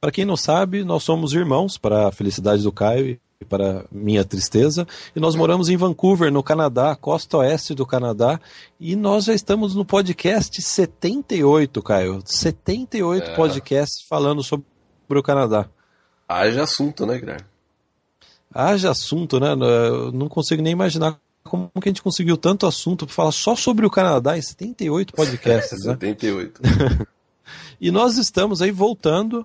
[0.00, 4.24] Para quem não sabe, nós somos irmãos, para a felicidade do Caio e para minha
[4.24, 8.40] tristeza, e nós moramos em Vancouver, no Canadá, costa oeste do Canadá,
[8.78, 12.22] e nós já estamos no podcast 78, Caio.
[12.24, 13.34] 78 é.
[13.34, 14.64] podcasts falando sobre
[15.10, 15.68] o Canadá.
[16.28, 17.46] Haja assunto, né, Guilherme?
[18.54, 19.52] Haja assunto, né?
[19.52, 23.56] Eu não consigo nem imaginar como que a gente conseguiu tanto assunto para falar só
[23.56, 25.82] sobre o Canadá em 78 podcasts.
[25.82, 26.62] 78.
[26.62, 27.06] Né?
[27.80, 29.44] e nós estamos aí voltando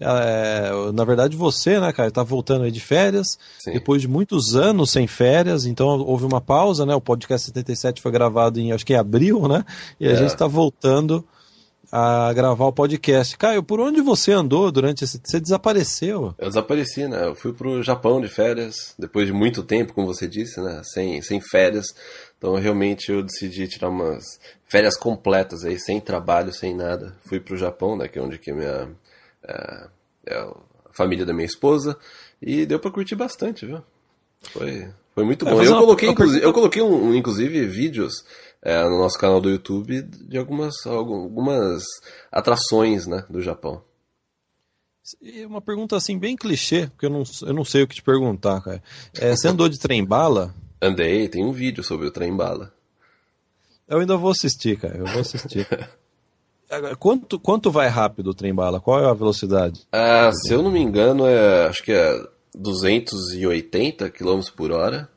[0.00, 3.72] é, na verdade, você, né, cara, tá voltando aí de férias, Sim.
[3.72, 6.94] depois de muitos anos sem férias, então houve uma pausa, né?
[6.94, 9.64] O podcast 77 foi gravado em, acho que em abril, né?
[10.00, 10.16] E a é.
[10.16, 11.24] gente está voltando
[11.92, 13.38] a gravar o podcast.
[13.38, 15.20] Caio, por onde você andou durante esse.
[15.22, 16.34] Você desapareceu?
[16.38, 17.24] Eu desapareci, né?
[17.28, 20.82] Eu fui pro Japão de férias, depois de muito tempo, como você disse, né?
[20.82, 21.86] Sem, sem férias.
[22.36, 24.24] Então realmente eu decidi tirar umas
[24.66, 27.14] férias completas aí, sem trabalho, sem nada.
[27.22, 28.08] Fui pro Japão, né?
[28.08, 28.88] Que é onde que minha
[29.46, 29.88] é,
[30.26, 30.52] é a
[30.92, 31.98] família da minha esposa,
[32.40, 33.82] e deu para curtir bastante, viu?
[34.52, 35.62] Foi, foi muito bom.
[35.62, 38.24] Eu coloquei, inclusive, eu coloquei um, inclusive vídeos
[38.62, 41.84] é, no nosso canal do YouTube de algumas, algumas
[42.30, 43.82] atrações né, do Japão.
[45.46, 48.62] Uma pergunta assim bem clichê, porque eu não, eu não sei o que te perguntar,
[48.62, 48.82] cara.
[49.18, 50.54] É, você andou de trem bala?
[50.80, 52.72] Andei, tem um vídeo sobre o trem bala.
[53.86, 54.96] Eu ainda vou assistir, cara.
[54.96, 55.68] Eu vou assistir.
[56.98, 58.80] Quanto, quanto vai rápido o trem-bala?
[58.80, 59.82] Qual é a velocidade?
[59.92, 65.08] Ah, se eu não me engano, é, acho que é 280 km por hora.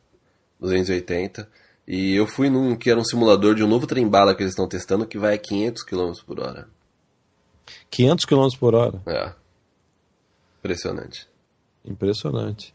[0.60, 1.48] 280.
[1.88, 4.68] E eu fui num que era um simulador de um novo trem-bala que eles estão
[4.68, 6.68] testando que vai a 500 km por hora.
[7.90, 9.02] 500 km por hora?
[9.08, 9.32] É.
[10.60, 11.28] Impressionante.
[11.86, 12.74] Impressionante.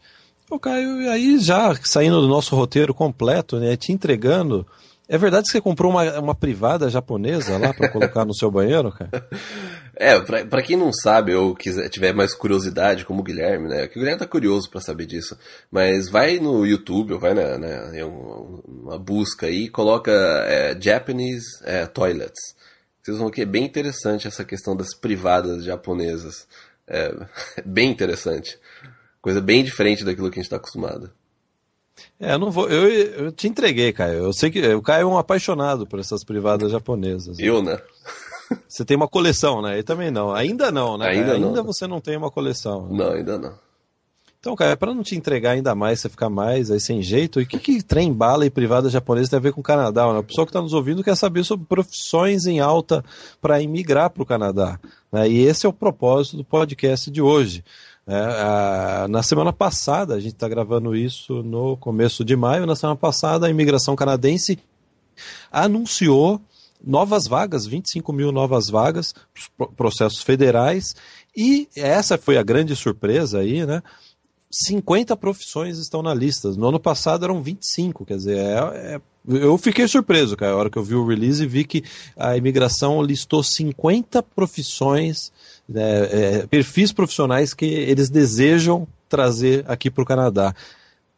[0.49, 4.65] Ô Caio, aí já saindo do nosso roteiro completo, né, te entregando
[5.07, 8.91] é verdade que você comprou uma, uma privada japonesa lá para colocar no seu banheiro,
[8.91, 9.27] cara?
[9.95, 13.87] É, pra, pra quem não sabe ou quiser, tiver mais curiosidade, como o Guilherme, né?
[13.87, 15.37] Que o Guilherme tá curioso para saber disso.
[15.69, 21.85] Mas vai no YouTube, ou vai na, na, uma busca aí, coloca é, Japanese é,
[21.85, 22.55] Toilets.
[23.03, 26.47] Vocês vão ver que é bem interessante essa questão das privadas japonesas.
[26.87, 27.13] É
[27.63, 28.57] bem interessante.
[29.21, 31.11] Coisa bem diferente daquilo que a gente está acostumado.
[32.19, 32.69] É, eu não vou.
[32.69, 32.89] Eu,
[33.25, 34.25] eu te entreguei, Caio.
[34.25, 37.37] Eu sei que o Caio é um apaixonado por essas privadas japonesas.
[37.39, 37.79] Eu, né?
[38.67, 39.79] Você tem uma coleção, né?
[39.79, 40.33] Eu também não.
[40.33, 41.09] Ainda não, né?
[41.09, 41.63] Ainda, ainda não.
[41.63, 42.87] você não tem uma coleção.
[42.87, 42.97] Né?
[42.97, 43.53] Não, ainda não.
[44.43, 47.43] Então, cara, para não te entregar ainda mais, você ficar mais aí sem jeito, e
[47.45, 50.11] o que, que trem bala e privada japonesa tem a ver com o Canadá?
[50.11, 50.19] Né?
[50.19, 53.05] A pessoa que está nos ouvindo quer saber sobre profissões em alta
[53.41, 54.77] para imigrar para o Canadá.
[55.09, 55.29] Né?
[55.29, 57.63] E esse é o propósito do podcast de hoje.
[58.05, 62.75] É, a, na semana passada, a gente está gravando isso no começo de maio, na
[62.75, 64.59] semana passada a imigração canadense
[65.51, 66.41] anunciou
[66.83, 69.13] novas vagas, 25 mil novas vagas,
[69.77, 70.95] processos federais,
[71.35, 73.81] e essa foi a grande surpresa aí, né?
[74.51, 76.51] 50 profissões estão na lista.
[76.51, 80.69] No ano passado eram 25, quer dizer, é, é, eu fiquei surpreso, cara, a hora
[80.69, 81.83] que eu vi o release e vi que
[82.17, 85.31] a imigração listou 50 profissões
[85.67, 90.53] né, é, perfis profissionais que eles desejam trazer aqui para o Canadá.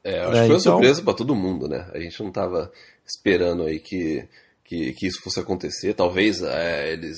[0.03, 0.73] É, acho é, que foi uma então...
[0.73, 1.89] surpresa para todo mundo, né?
[1.93, 2.71] A gente não estava
[3.05, 4.27] esperando aí que,
[4.63, 5.93] que, que, isso fosse acontecer.
[5.95, 7.17] Talvez é, eles.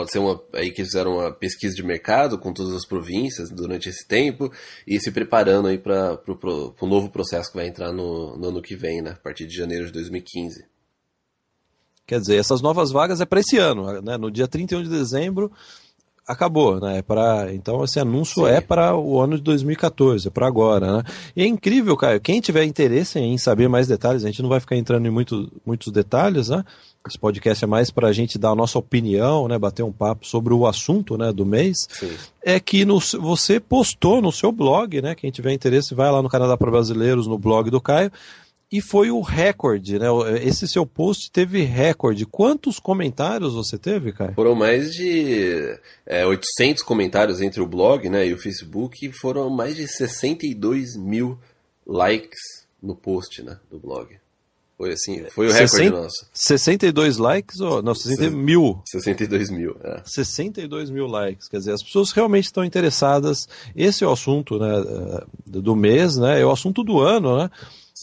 [0.00, 3.90] Pode ser uma, aí que fizeram uma pesquisa de mercado com todas as províncias durante
[3.90, 4.50] esse tempo
[4.86, 8.74] e se preparando aí para o novo processo que vai entrar no, no ano que
[8.74, 9.10] vem, né?
[9.10, 10.64] A partir de janeiro de 2015.
[12.06, 14.16] Quer dizer, essas novas vagas é para esse ano, né?
[14.16, 15.52] No dia 31 de dezembro
[16.30, 16.98] acabou, né?
[16.98, 18.52] É para então esse anúncio Sim.
[18.52, 21.02] é para o ano de 2014, é para agora, né?
[21.34, 22.20] E é incrível, Caio.
[22.20, 25.50] Quem tiver interesse em saber mais detalhes, a gente não vai ficar entrando em muito,
[25.66, 26.64] muitos detalhes, né?
[27.06, 29.58] Esse podcast é mais para a gente dar a nossa opinião, né?
[29.58, 31.32] Bater um papo sobre o assunto, né?
[31.32, 31.88] Do mês.
[31.88, 32.12] Sim.
[32.44, 35.14] É que no, você postou no seu blog, né?
[35.14, 38.12] Quem tiver interesse vai lá no Canadá para Brasileiros no blog do Caio
[38.72, 40.06] e foi o recorde, né?
[40.42, 42.24] Esse seu post teve recorde.
[42.24, 44.32] Quantos comentários você teve, cara?
[44.34, 45.76] Foram mais de
[46.06, 50.96] é, 800 comentários entre o blog né, e o Facebook e foram mais de 62
[50.96, 51.36] mil
[51.84, 52.38] likes
[52.80, 54.16] no post né, do blog.
[54.78, 56.26] Foi assim, foi o recorde 60, nosso.
[56.32, 58.80] 62 likes, ou, não, 60 mil.
[58.86, 60.00] 62 mil, é.
[60.06, 63.46] 62 mil likes, quer dizer, as pessoas realmente estão interessadas,
[63.76, 64.72] esse é o assunto né,
[65.44, 67.50] do mês, né, é o assunto do ano, né,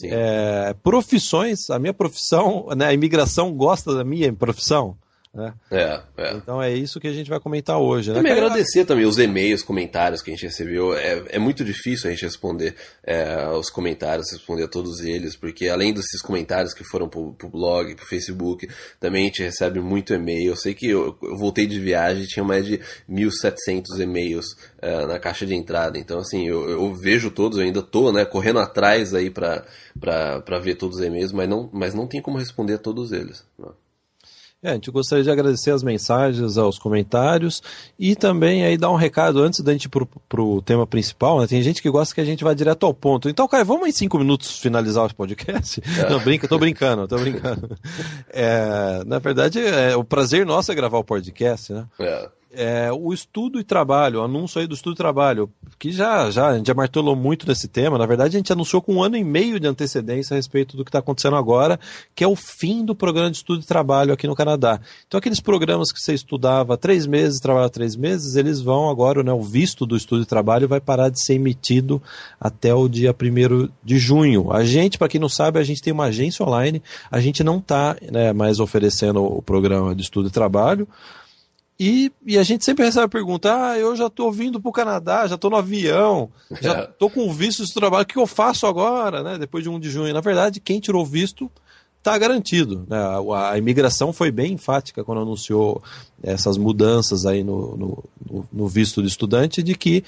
[0.03, 4.97] é, profissões, a minha profissão, né, a imigração gosta da minha profissão,
[5.33, 5.53] né?
[5.71, 6.33] É, é.
[6.33, 8.09] Então é isso que a gente vai comentar hoje.
[8.09, 8.15] Né?
[8.15, 10.95] Também agradecer também os e-mails, comentários que a gente recebeu.
[10.95, 15.67] É, é muito difícil a gente responder é, os comentários, responder a todos eles, porque
[15.67, 18.67] além desses comentários que foram pro, pro blog, pro Facebook,
[18.99, 20.51] também a gente recebe muito e-mail.
[20.51, 22.79] Eu sei que eu, eu voltei de viagem e tinha mais de
[23.09, 25.97] 1.700 e-mails é, na caixa de entrada.
[25.97, 29.65] Então, assim, eu, eu, vejo todos, eu ainda tô né, correndo atrás aí para
[30.61, 33.45] ver todos os e-mails, mas não, mas não tem como responder a todos eles.
[33.57, 33.73] Não.
[34.67, 37.63] É, a gente gostaria de agradecer as mensagens, aos comentários
[37.97, 41.47] e também aí dar um recado antes da gente ir pro, pro tema principal, né?
[41.47, 43.29] Tem gente que gosta que a gente vá direto ao ponto.
[43.29, 45.81] Então, cara, vamos em cinco minutos finalizar o podcast?
[45.97, 46.09] É.
[46.09, 47.77] Não, brinca, tô brincando, tô brincando.
[48.29, 51.85] É, na verdade, é, o prazer nosso é gravar o podcast, né?
[51.99, 56.29] É é, o estudo e trabalho, o anúncio aí do estudo e trabalho, que já,
[56.31, 59.03] já, a gente já martelou muito nesse tema, na verdade a gente anunciou com um
[59.03, 61.79] ano e meio de antecedência a respeito do que está acontecendo agora,
[62.15, 64.79] que é o fim do programa de estudo e trabalho aqui no Canadá.
[65.07, 69.31] Então aqueles programas que você estudava três meses, trabalhava três meses, eles vão agora, né,
[69.31, 72.01] o visto do estudo e trabalho vai parar de ser emitido
[72.39, 74.51] até o dia 1 de junho.
[74.51, 77.57] A gente, para quem não sabe, a gente tem uma agência online, a gente não
[77.57, 80.87] está né, mais oferecendo o programa de estudo e trabalho,
[81.79, 84.73] e, e a gente sempre recebe a pergunta: ah, eu já estou vindo para o
[84.73, 86.29] Canadá, já estou no avião,
[86.61, 87.11] já estou é.
[87.11, 89.37] com visto de trabalho, o que eu faço agora, né?
[89.37, 90.13] Depois de 1 de junho.
[90.13, 91.51] Na verdade, quem tirou visto
[91.99, 92.85] está garantido.
[92.87, 92.97] Né?
[92.97, 95.83] A, a, imigração foi bem enfática quando anunciou
[96.23, 98.03] essas mudanças aí no, no,
[98.51, 100.03] no visto de estudante, de que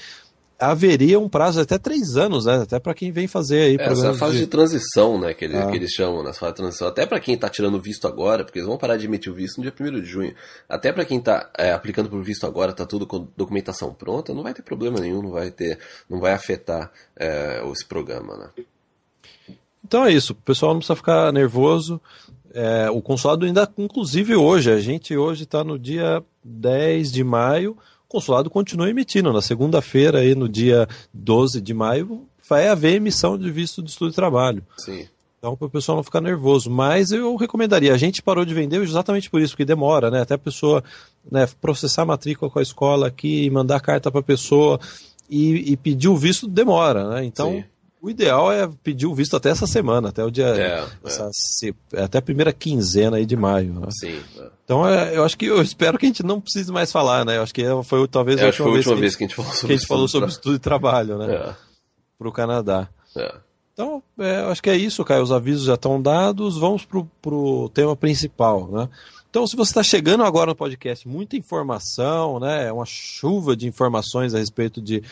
[0.60, 2.62] haveria um prazo de até três anos, né?
[2.62, 3.76] Até para quem vem fazer aí.
[3.78, 4.40] Essa é a fase de...
[4.40, 5.32] de, transição, né?
[5.32, 5.70] Que eles, ah.
[5.70, 6.32] que eles chamam, né?
[6.32, 6.88] fase de transição.
[6.88, 9.58] Até para quem está tirando visto agora, porque eles vão parar de emitir o visto
[9.58, 10.34] no dia 1 de junho.
[10.68, 14.42] Até para quem está é, aplicando por visto agora, tá tudo com documentação pronta, não
[14.42, 15.78] vai ter problema nenhum, não vai ter,
[16.08, 18.50] não vai afetar é, esse programa, né?
[19.84, 22.00] Então é isso, o pessoal não precisa ficar nervoso.
[22.52, 27.76] É, o consulado ainda, inclusive hoje, a gente hoje está no dia 10 de maio,
[28.10, 29.32] consulado continua emitindo.
[29.32, 34.10] Na segunda-feira, aí, no dia 12 de maio, vai haver emissão de visto de estudo
[34.10, 34.62] e trabalho.
[34.76, 35.06] Sim.
[35.38, 36.68] Então, para o pessoal não ficar nervoso.
[36.70, 37.94] Mas eu recomendaria.
[37.94, 40.20] A gente parou de vender exatamente por isso, porque demora, né?
[40.20, 40.84] Até a pessoa
[41.30, 44.78] né, processar a matrícula com a escola aqui, mandar carta para a pessoa
[45.30, 47.24] e, e, pedir o visto demora, né?
[47.24, 47.64] Então, Sim.
[48.02, 50.46] O ideal é pedir o visto até essa semana, até o dia.
[50.46, 51.30] É, essa,
[51.92, 52.02] é.
[52.02, 53.74] Até a primeira quinzena aí de maio.
[53.74, 53.88] Né?
[53.90, 54.20] Sim.
[54.38, 54.50] É.
[54.64, 57.36] Então é, eu acho que eu espero que a gente não precise mais falar, né?
[57.36, 59.52] Eu acho que foi talvez a última, foi a última vez, que, a gente falou
[59.52, 61.34] sobre, que a gente falou sobre estudo e trabalho, né?
[61.34, 61.54] É.
[62.18, 62.88] Para o Canadá.
[63.14, 63.34] É.
[63.74, 65.22] Então, é, acho que é isso, Caio.
[65.22, 66.56] Os avisos já estão dados.
[66.56, 68.88] Vamos para o tema principal, né?
[69.30, 72.70] Então, se você está chegando agora no podcast, muita informação, né?
[72.72, 75.02] Uma chuva de informações a respeito de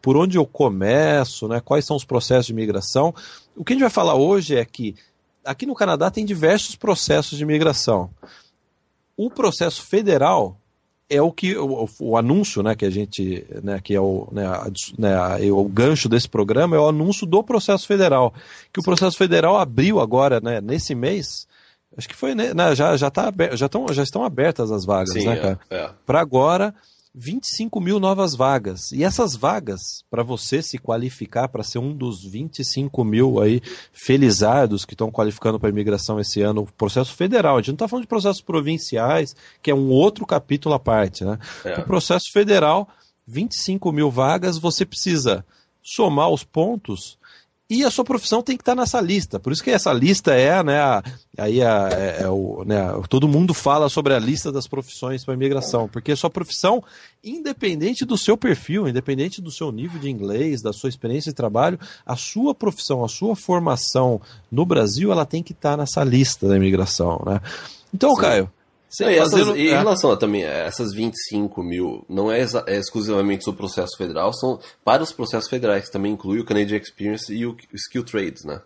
[0.00, 1.60] por onde eu começo, né?
[1.60, 3.14] quais são os processos de imigração.
[3.56, 4.94] O que a gente vai falar hoje é que
[5.44, 8.10] aqui no Canadá tem diversos processos de imigração.
[9.16, 10.56] O processo federal
[11.10, 14.46] é o que o, o, anúncio, né, que a gente, né, que é o, né,
[14.46, 14.66] a,
[14.98, 18.32] né, o gancho desse programa é o anúncio do processo federal,
[18.72, 21.48] que o processo federal abriu agora, né, nesse mês.
[21.96, 25.26] Acho que foi, né, já já tá, já estão já estão abertas as vagas, Sim,
[25.26, 25.60] né, cara?
[25.70, 25.90] É, é.
[26.04, 26.74] Para agora
[27.20, 28.92] 25 mil novas vagas.
[28.92, 33.60] E essas vagas, para você se qualificar para ser um dos 25 mil aí
[33.92, 37.56] felizardos que estão qualificando para a imigração esse ano, processo federal.
[37.56, 41.24] A gente não está falando de processos provinciais, que é um outro capítulo à parte.
[41.24, 41.36] Né?
[41.64, 41.80] É.
[41.80, 42.88] O processo federal,
[43.26, 45.44] 25 mil vagas, você precisa
[45.82, 47.17] somar os pontos
[47.70, 49.38] e a sua profissão tem que estar nessa lista.
[49.38, 51.02] Por isso que essa lista é, né, a,
[51.36, 52.78] aí a, é, é o, né,
[53.10, 56.82] todo mundo fala sobre a lista das profissões para imigração, porque a sua profissão,
[57.22, 61.78] independente do seu perfil, independente do seu nível de inglês, da sua experiência de trabalho,
[62.06, 64.20] a sua profissão, a sua formação
[64.50, 67.40] no Brasil, ela tem que estar nessa lista da imigração, né?
[67.92, 68.20] Então, Sim.
[68.20, 68.50] Caio,
[68.88, 69.78] Sim, e, essas, e em é.
[69.78, 74.32] relação a, também a essas 25 mil, não é, é, exclusivamente sobre o processo federal,
[74.32, 78.44] são para os processos federais, que também inclui o Canadian Experience e o Skill Trades,
[78.44, 78.60] né?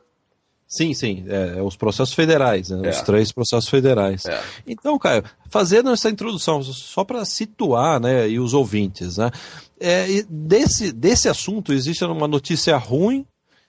[0.69, 2.89] Sim, sim, é, é os processos federais, né?
[2.89, 4.25] os três processos federais.
[4.25, 4.43] É.
[4.67, 9.31] Então, Caio, fazendo essa introdução, só para situar né, e os ouvintes, né?
[9.79, 13.27] É, desse, desse assunto existe uma notícia ruim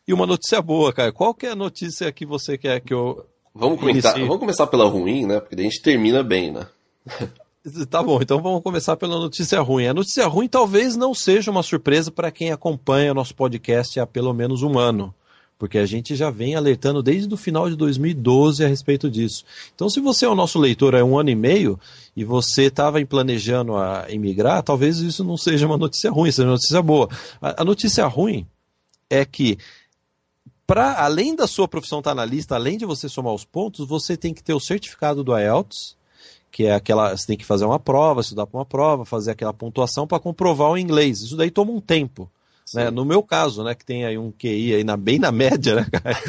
[0.07, 1.11] e uma notícia boa, Caio.
[1.11, 4.85] Qual que é a notícia que você quer que eu Vamos, comentar, vamos começar pela
[4.85, 5.39] ruim, né?
[5.39, 6.67] Porque a gente termina bem, né?
[7.89, 9.87] Tá bom, então vamos começar pela notícia ruim.
[9.87, 14.05] A notícia ruim talvez não seja uma surpresa para quem acompanha o nosso podcast há
[14.05, 15.15] pelo menos um ano.
[15.57, 19.45] porque a gente já vem alertando desde o final de 2012 a respeito disso.
[19.73, 21.79] Então, se você é o nosso leitor há um ano e meio
[22.17, 26.55] e você estava planejando a emigrar, talvez isso não seja uma notícia ruim, seja uma
[26.55, 27.07] notícia boa.
[27.41, 28.45] A, a notícia ruim
[29.09, 29.57] é que
[30.73, 33.87] para além da sua profissão estar tá na lista, além de você somar os pontos,
[33.87, 35.95] você tem que ter o certificado do IELTS,
[36.51, 37.15] que é aquela.
[37.15, 40.71] Você tem que fazer uma prova, estudar para uma prova, fazer aquela pontuação para comprovar
[40.71, 41.21] o inglês.
[41.21, 42.27] Isso daí toma um tempo.
[42.73, 42.89] Né?
[42.89, 45.87] No meu caso, né, que tem aí um QI aí na, bem na média, né,
[45.91, 46.19] cara?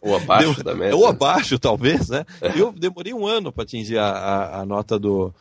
[0.00, 0.96] Ou abaixo Deu, da média.
[0.96, 2.24] Ou abaixo, talvez, né?
[2.40, 2.56] É.
[2.56, 5.34] Eu demorei um ano para atingir a, a, a, nota do,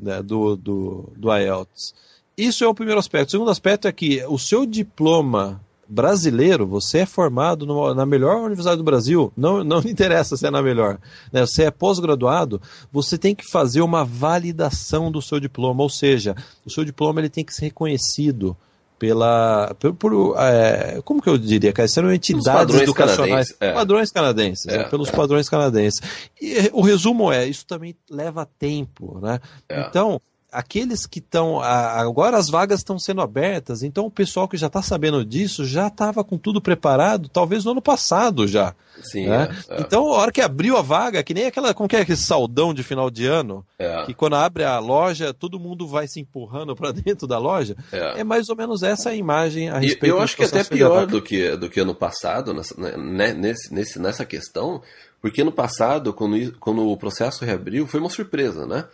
[0.00, 1.94] né, do, do, do IELTS.
[2.36, 3.28] Isso é o primeiro aspecto.
[3.28, 5.60] O segundo aspecto é que o seu diploma
[5.94, 10.50] brasileiro, você é formado numa, na melhor universidade do Brasil, não, não interessa se é
[10.50, 10.98] na melhor,
[11.32, 11.46] né?
[11.46, 12.60] você é pós-graduado,
[12.92, 16.34] você tem que fazer uma validação do seu diploma, ou seja,
[16.66, 18.56] o seu diploma ele tem que ser reconhecido
[18.98, 21.88] pela por, por é, como que eu diria cara?
[21.88, 23.52] Sendo entidades educacionais.
[23.52, 23.72] canadenses, é.
[23.72, 26.00] padrões canadenses é, é pelos padrões canadenses.
[26.40, 29.40] E o resumo é isso também leva tempo né?
[29.68, 29.86] É.
[29.88, 30.20] então
[30.54, 31.60] aqueles que estão.
[31.60, 35.88] Agora as vagas estão sendo abertas, então o pessoal que já está sabendo disso já
[35.88, 38.74] estava com tudo preparado, talvez no ano passado já.
[39.02, 39.48] Sim, né?
[39.68, 39.80] é, é.
[39.80, 41.74] Então, a hora que abriu a vaga, que nem aquela.
[41.74, 43.66] Como que é aquele saldão de final de ano?
[43.78, 44.04] É.
[44.04, 47.76] Que quando abre a loja, todo mundo vai se empurrando para dentro da loja.
[47.92, 48.20] É.
[48.20, 48.24] é.
[48.24, 51.56] mais ou menos essa a imagem a respeito Eu acho que até pior do que,
[51.56, 54.80] do que ano passado, nessa, né, nesse, nesse, nessa questão,
[55.20, 58.84] porque ano passado, quando, quando o processo reabriu, foi uma surpresa, né?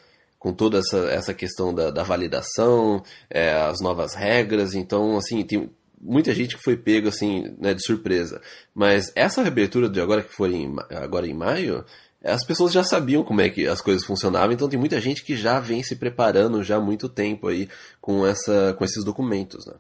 [0.40, 4.75] Com toda essa, essa questão da, da validação, é, as novas regras.
[4.75, 5.70] Então, assim, tem
[6.00, 8.40] muita gente que foi pego assim, né, de surpresa.
[8.75, 11.85] Mas essa reabertura de agora que foi em, agora em maio,
[12.25, 15.37] as pessoas já sabiam como é que as coisas funcionavam, então tem muita gente que
[15.37, 17.68] já vem se preparando já há muito tempo aí
[18.00, 19.75] com, essa, com esses documentos, né?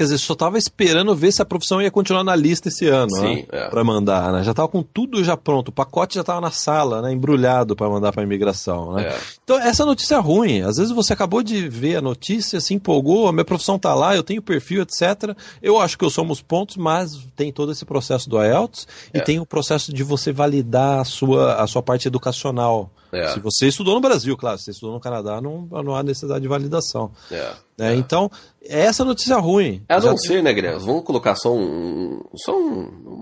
[0.00, 3.10] Quer dizer, só estava esperando ver se a profissão ia continuar na lista esse ano,
[3.10, 3.44] Sim, né?
[3.52, 3.68] É.
[3.68, 4.42] Para mandar, né?
[4.42, 7.12] Já estava com tudo já pronto, o pacote já estava na sala, né?
[7.12, 9.08] Embrulhado para mandar para imigração, né?
[9.08, 9.18] É.
[9.44, 10.62] Então, essa notícia é ruim.
[10.62, 14.16] Às vezes você acabou de ver a notícia, se empolgou, a minha profissão está lá,
[14.16, 15.36] eu tenho perfil, etc.
[15.60, 19.18] Eu acho que eu somos pontos, mas tem todo esse processo do IELTS é.
[19.18, 22.90] e tem o processo de você validar a sua, a sua parte educacional.
[23.12, 23.28] É.
[23.28, 26.40] Se você estudou no Brasil, claro, se você estudou no Canadá, não, não há necessidade
[26.40, 27.10] de validação.
[27.30, 27.52] É.
[27.80, 28.30] É, então,
[28.62, 29.82] essa notícia ruim.
[29.88, 30.84] A não ser, né, Guilherme?
[30.84, 32.22] Vamos colocar só um.
[32.36, 33.19] Só um,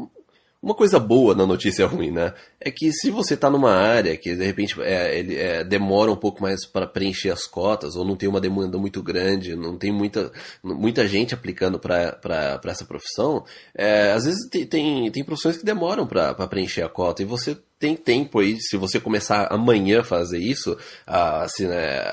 [0.69, 2.35] uma coisa boa na notícia ruim, né?
[2.61, 6.17] É que se você está numa área que de repente é, ele é, demora um
[6.17, 9.91] pouco mais para preencher as cotas, ou não tem uma demanda muito grande, não tem
[9.91, 10.31] muita,
[10.63, 13.45] muita gente aplicando para essa profissão,
[13.75, 17.57] é, às vezes tem, tem, tem profissões que demoram para preencher a cota e você
[17.79, 22.05] tem tempo aí, se você começar amanhã a fazer isso, a, assim, né,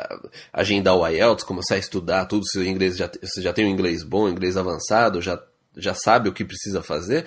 [0.53, 3.69] agendar o IELTS, começar a estudar tudo, se o inglês já, você já tem um
[3.69, 5.41] inglês bom, inglês avançado, já,
[5.75, 7.25] já sabe o que precisa fazer,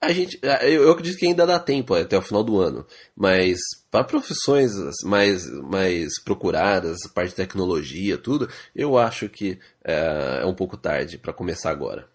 [0.00, 2.86] a gente, eu, eu acredito que ainda dá tempo até o final do ano,
[3.16, 3.58] mas
[3.90, 4.72] para profissões
[5.04, 11.18] mais, mais procuradas, parte de tecnologia, tudo, eu acho que é, é um pouco tarde
[11.18, 12.08] para começar agora.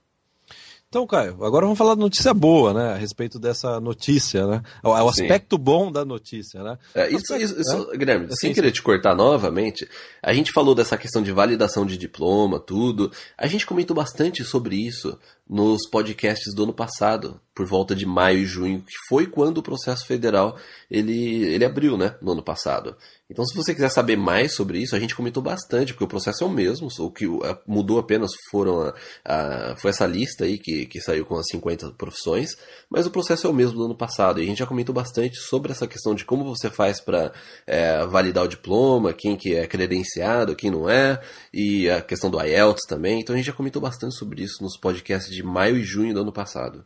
[0.92, 2.92] Então, Caio, agora vamos falar de notícia boa, né?
[2.92, 4.62] A respeito dessa notícia, né?
[4.84, 6.78] O, o aspecto bom da notícia, né?
[6.94, 7.98] É, isso, isso, isso né?
[7.98, 8.74] Guilherme, é, sem sim, querer sim.
[8.74, 9.88] te cortar novamente,
[10.22, 13.10] a gente falou dessa questão de validação de diploma, tudo.
[13.38, 15.18] A gente comentou bastante sobre isso
[15.50, 19.64] nos podcasts do ano passado, por volta de maio e junho, que foi quando o
[19.64, 20.58] processo federal
[20.90, 22.96] ele, ele abriu, né, no ano passado.
[23.30, 26.44] Então, se você quiser saber mais sobre isso, a gente comentou bastante, porque o processo
[26.44, 27.26] é o mesmo, o que
[27.66, 28.94] mudou apenas foram a,
[29.24, 32.58] a, foi essa lista aí que, que saiu com as 50 profissões,
[32.90, 35.38] mas o processo é o mesmo do ano passado, e a gente já comentou bastante
[35.38, 37.32] sobre essa questão de como você faz para
[37.66, 41.22] é, validar o diploma, quem que é credenciado, quem não é,
[41.54, 44.78] e a questão do IELTS também, então a gente já comentou bastante sobre isso nos
[44.78, 46.86] podcasts de de maio e junho do ano passado.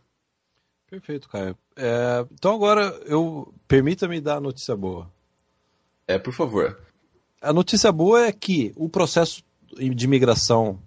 [0.89, 1.57] Perfeito, Caio.
[1.75, 5.11] É, então agora eu permita-me dar a notícia boa.
[6.07, 6.79] É, por favor.
[7.41, 9.43] A notícia boa é que o processo
[9.77, 10.79] de imigração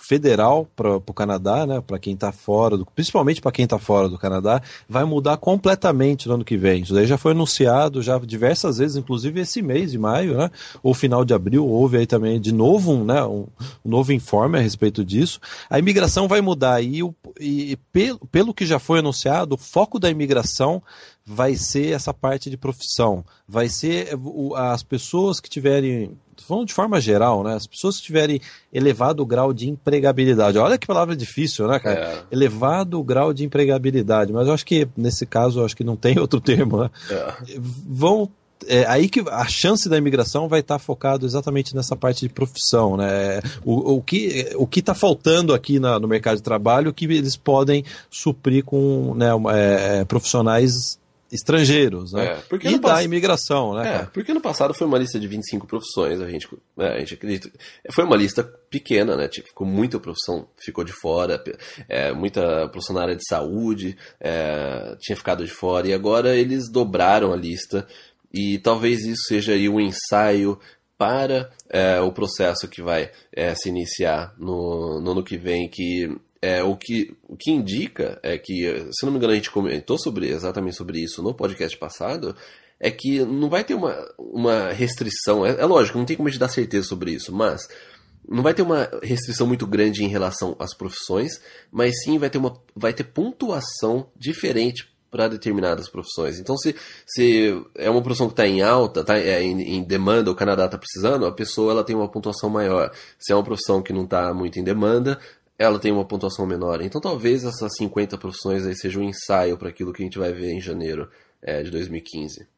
[0.00, 4.08] federal para o Canadá, né, para quem está fora, do, principalmente para quem está fora
[4.08, 6.82] do Canadá, vai mudar completamente no ano que vem.
[6.82, 10.50] Isso daí já foi anunciado já diversas vezes, inclusive esse mês de maio, né,
[10.82, 13.46] ou final de abril, houve aí também de novo um, né, um,
[13.84, 15.38] um novo informe a respeito disso.
[15.68, 19.98] A imigração vai mudar e, o, e pelo, pelo que já foi anunciado, o foco
[19.98, 20.82] da imigração
[21.24, 24.18] vai ser essa parte de profissão, vai ser
[24.56, 27.54] as pessoas que tiverem falando de forma geral, né?
[27.54, 28.40] As pessoas que tiverem
[28.72, 30.58] elevado grau de empregabilidade.
[30.58, 32.00] Olha que palavra difícil, né, cara?
[32.00, 32.22] É.
[32.30, 34.32] Elevado grau de empregabilidade.
[34.32, 36.90] Mas eu acho que, nesse caso, eu acho que não tem outro termo, né?
[37.10, 37.34] É.
[37.58, 38.30] Vão
[38.66, 42.28] é aí que a chance da imigração vai estar tá focado exatamente nessa parte de
[42.28, 43.40] profissão, né?
[43.64, 47.36] O, o que o que está faltando aqui na, no mercado de trabalho que eles
[47.36, 50.99] podem suprir com né, é, profissionais
[51.32, 52.38] estrangeiros, né?
[52.50, 53.04] É, e da pass...
[53.04, 53.96] imigração, né?
[53.96, 57.14] É, porque no passado foi uma lista de 25 profissões, a gente, né, a gente
[57.14, 57.50] acredita.
[57.92, 59.28] Foi uma lista pequena, né?
[59.28, 61.42] Tipo, ficou muita profissão, ficou de fora,
[61.88, 66.70] é, muita profissão na área de saúde é, tinha ficado de fora, e agora eles
[66.70, 67.86] dobraram a lista,
[68.32, 70.58] e talvez isso seja aí um ensaio
[70.98, 76.14] para é, o processo que vai é, se iniciar no, no ano que vem, que
[76.42, 79.98] é, o, que, o que indica é que, se não me engano, a gente comentou
[79.98, 82.34] sobre, exatamente sobre isso no podcast passado,
[82.78, 85.44] é que não vai ter uma, uma restrição.
[85.44, 87.68] É, é lógico, não tem como a gente dar certeza sobre isso, mas
[88.26, 92.38] não vai ter uma restrição muito grande em relação às profissões, mas sim vai ter,
[92.38, 96.38] uma, vai ter pontuação diferente para determinadas profissões.
[96.38, 100.30] Então, se, se é uma profissão que está em alta, está é, em, em, demanda,
[100.30, 102.92] o Canadá está precisando, a pessoa ela tem uma pontuação maior.
[103.18, 105.18] Se é uma profissão que não está muito em demanda,
[105.60, 106.80] ela tem uma pontuação menor.
[106.80, 110.32] Então talvez essas 50 profissões aí sejam um ensaio para aquilo que a gente vai
[110.32, 111.06] ver em janeiro
[111.42, 112.48] é, de 2015.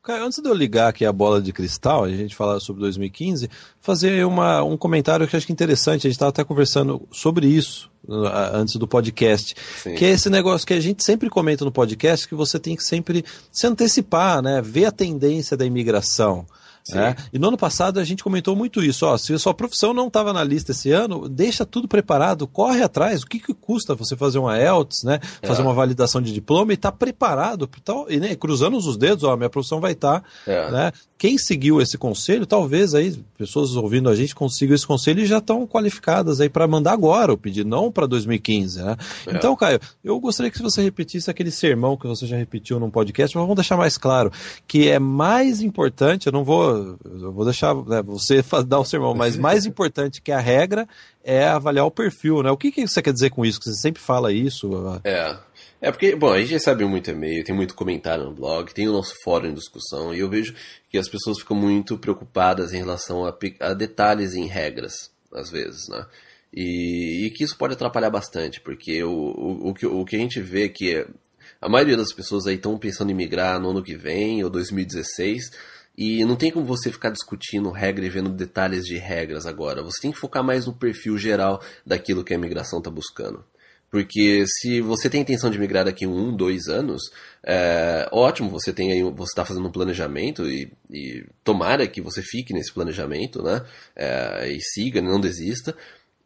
[0.00, 3.50] Caio, antes de eu ligar aqui a bola de cristal, a gente falar sobre 2015,
[3.80, 6.06] fazer uma, um comentário que eu acho que é interessante.
[6.06, 9.94] A gente estava até conversando sobre isso uh, antes do podcast, Sim.
[9.94, 12.84] que é esse negócio que a gente sempre comenta no podcast, que você tem que
[12.84, 14.62] sempre se antecipar, né?
[14.62, 16.46] Ver a tendência da imigração.
[16.92, 19.06] É, e no ano passado a gente comentou muito isso.
[19.06, 22.82] Ó, se a sua profissão não estava na lista esse ano, deixa tudo preparado, corre
[22.82, 23.22] atrás.
[23.22, 25.18] O que, que custa você fazer uma ELTS, né?
[25.42, 25.64] Fazer é.
[25.64, 27.66] uma validação de diploma e estar tá preparado.
[27.82, 30.20] Tal, e né, cruzando os dedos, ó, minha profissão vai estar.
[30.20, 30.70] Tá, é.
[30.70, 30.92] né?
[31.24, 35.38] Quem seguiu esse conselho, talvez aí, pessoas ouvindo a gente consigam esse conselho e já
[35.38, 38.94] estão qualificadas aí para mandar agora o pedido, não para 2015, né?
[39.26, 39.34] É.
[39.34, 43.34] Então, Caio, eu gostaria que você repetisse aquele sermão que você já repetiu num podcast,
[43.34, 44.30] mas vamos deixar mais claro,
[44.68, 49.14] que é mais importante, eu não vou eu vou deixar né, você dar o sermão,
[49.14, 50.86] mas mais importante que a regra
[51.24, 52.50] é avaliar o perfil, né?
[52.50, 53.58] O que, que você quer dizer com isso?
[53.58, 54.70] Que você sempre fala isso?
[55.02, 55.34] É.
[55.84, 58.92] É porque, bom, a gente recebe muito e-mail, tem muito comentário no blog, tem o
[58.92, 60.54] nosso fórum de discussão, e eu vejo
[60.88, 65.86] que as pessoas ficam muito preocupadas em relação a, a detalhes em regras, às vezes,
[65.90, 66.06] né?
[66.50, 70.18] E, e, que isso pode atrapalhar bastante, porque o, o, o, que, o que a
[70.18, 71.06] gente vê é que
[71.60, 75.50] a maioria das pessoas aí estão pensando em migrar no ano que vem, ou 2016,
[75.98, 79.82] e não tem como você ficar discutindo regra e vendo detalhes de regras agora.
[79.82, 83.44] Você tem que focar mais no perfil geral daquilo que a imigração está buscando.
[83.94, 87.00] Porque se você tem intenção de migrar daqui um, dois anos,
[87.46, 92.20] é, ótimo, você tem aí, você está fazendo um planejamento e, e, tomara que você
[92.20, 93.64] fique nesse planejamento, né?
[93.94, 95.76] É, e siga, não desista.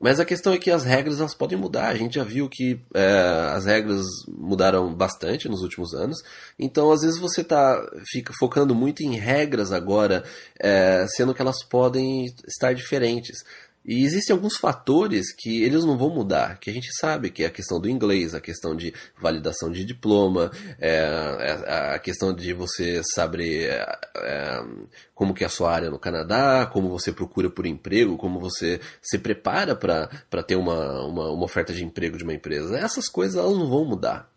[0.00, 1.88] Mas a questão é que as regras elas podem mudar.
[1.88, 6.22] A gente já viu que é, as regras mudaram bastante nos últimos anos.
[6.58, 10.24] Então, às vezes você tá fica focando muito em regras agora,
[10.58, 13.44] é, sendo que elas podem estar diferentes.
[13.88, 17.46] E existem alguns fatores que eles não vão mudar, que a gente sabe, que é
[17.46, 22.52] a questão do inglês, a questão de validação de diploma, é, é a questão de
[22.52, 24.64] você saber é, é,
[25.14, 28.78] como que é a sua área no Canadá, como você procura por emprego, como você
[29.00, 32.76] se prepara para ter uma, uma, uma oferta de emprego de uma empresa.
[32.76, 34.30] Essas coisas elas não vão mudar.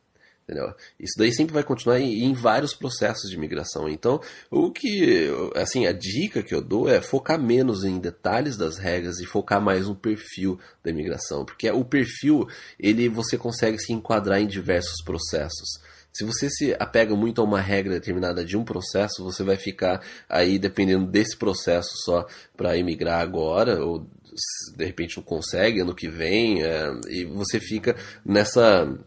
[0.51, 0.75] Entendeu?
[0.99, 3.87] Isso daí sempre vai continuar em, em, vários processos de migração.
[3.87, 8.77] Então, o que, assim, a dica que eu dou é focar menos em detalhes das
[8.77, 13.93] regras e focar mais no perfil da imigração, porque o perfil, ele você consegue se
[13.93, 15.79] enquadrar em diversos processos.
[16.11, 20.03] Se você se apega muito a uma regra determinada de um processo, você vai ficar
[20.27, 24.05] aí dependendo desse processo só para emigrar agora ou
[24.75, 28.97] de repente não consegue ano que vem é, e você fica nessa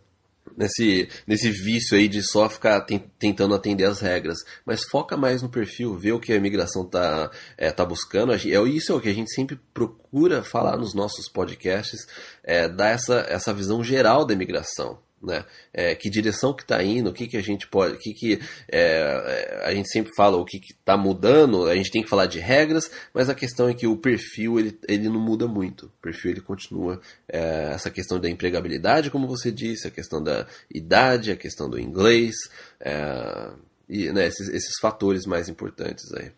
[0.56, 2.86] nesse, nesse vício aí de só ficar
[3.18, 7.30] tentando atender as regras, mas foca mais no perfil, vê o que a imigração tá,
[7.56, 8.32] é, tá buscando.
[8.32, 12.06] É, isso é o que a gente sempre procura falar nos nossos podcasts,
[12.42, 15.44] é, dar essa, essa visão geral da imigração né?
[15.72, 18.40] É, que direção que está indo, o que, que a gente pode, o que, que
[18.70, 22.38] é, a gente sempre fala, o que está mudando, a gente tem que falar de
[22.38, 26.32] regras, mas a questão é que o perfil ele, ele não muda muito, o perfil
[26.32, 31.36] ele continua é, essa questão da empregabilidade, como você disse, a questão da idade, a
[31.36, 32.34] questão do inglês,
[32.80, 33.50] é,
[33.88, 36.30] e né, esses, esses fatores mais importantes aí.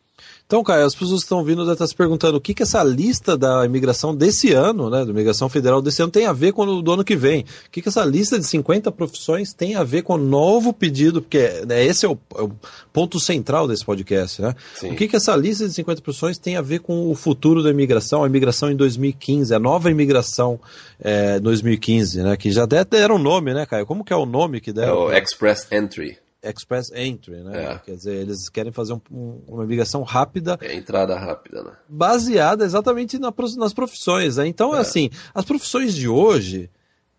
[0.46, 2.82] Então, Caio, as pessoas que estão vindo devem estar se perguntando o que, que essa
[2.84, 6.62] lista da imigração desse ano, né, da imigração federal desse ano, tem a ver com
[6.62, 7.40] o do ano que vem.
[7.40, 11.20] O que, que essa lista de 50 profissões tem a ver com o novo pedido,
[11.20, 12.52] porque né, esse é o, é o,
[12.92, 14.54] ponto central desse podcast, né?
[14.76, 14.92] Sim.
[14.92, 17.70] O que, que essa lista de 50 profissões tem a ver com o futuro da
[17.70, 20.60] imigração, a imigração em 2015, a nova imigração
[21.00, 22.36] é, 2015, né?
[22.36, 23.84] Que já deram nome, né, Caio?
[23.84, 25.10] Como que é o nome que deram?
[25.10, 26.18] É o Express Entry.
[26.50, 27.72] Express Entry, né?
[27.74, 27.78] É.
[27.78, 31.72] Quer dizer, eles querem fazer um- um- uma migração rápida É entrada rápida, né?
[31.88, 34.36] baseada exatamente na nas profissões.
[34.36, 34.46] Né?
[34.46, 34.80] Então, É.
[34.80, 36.70] assim, as profissões de hoje.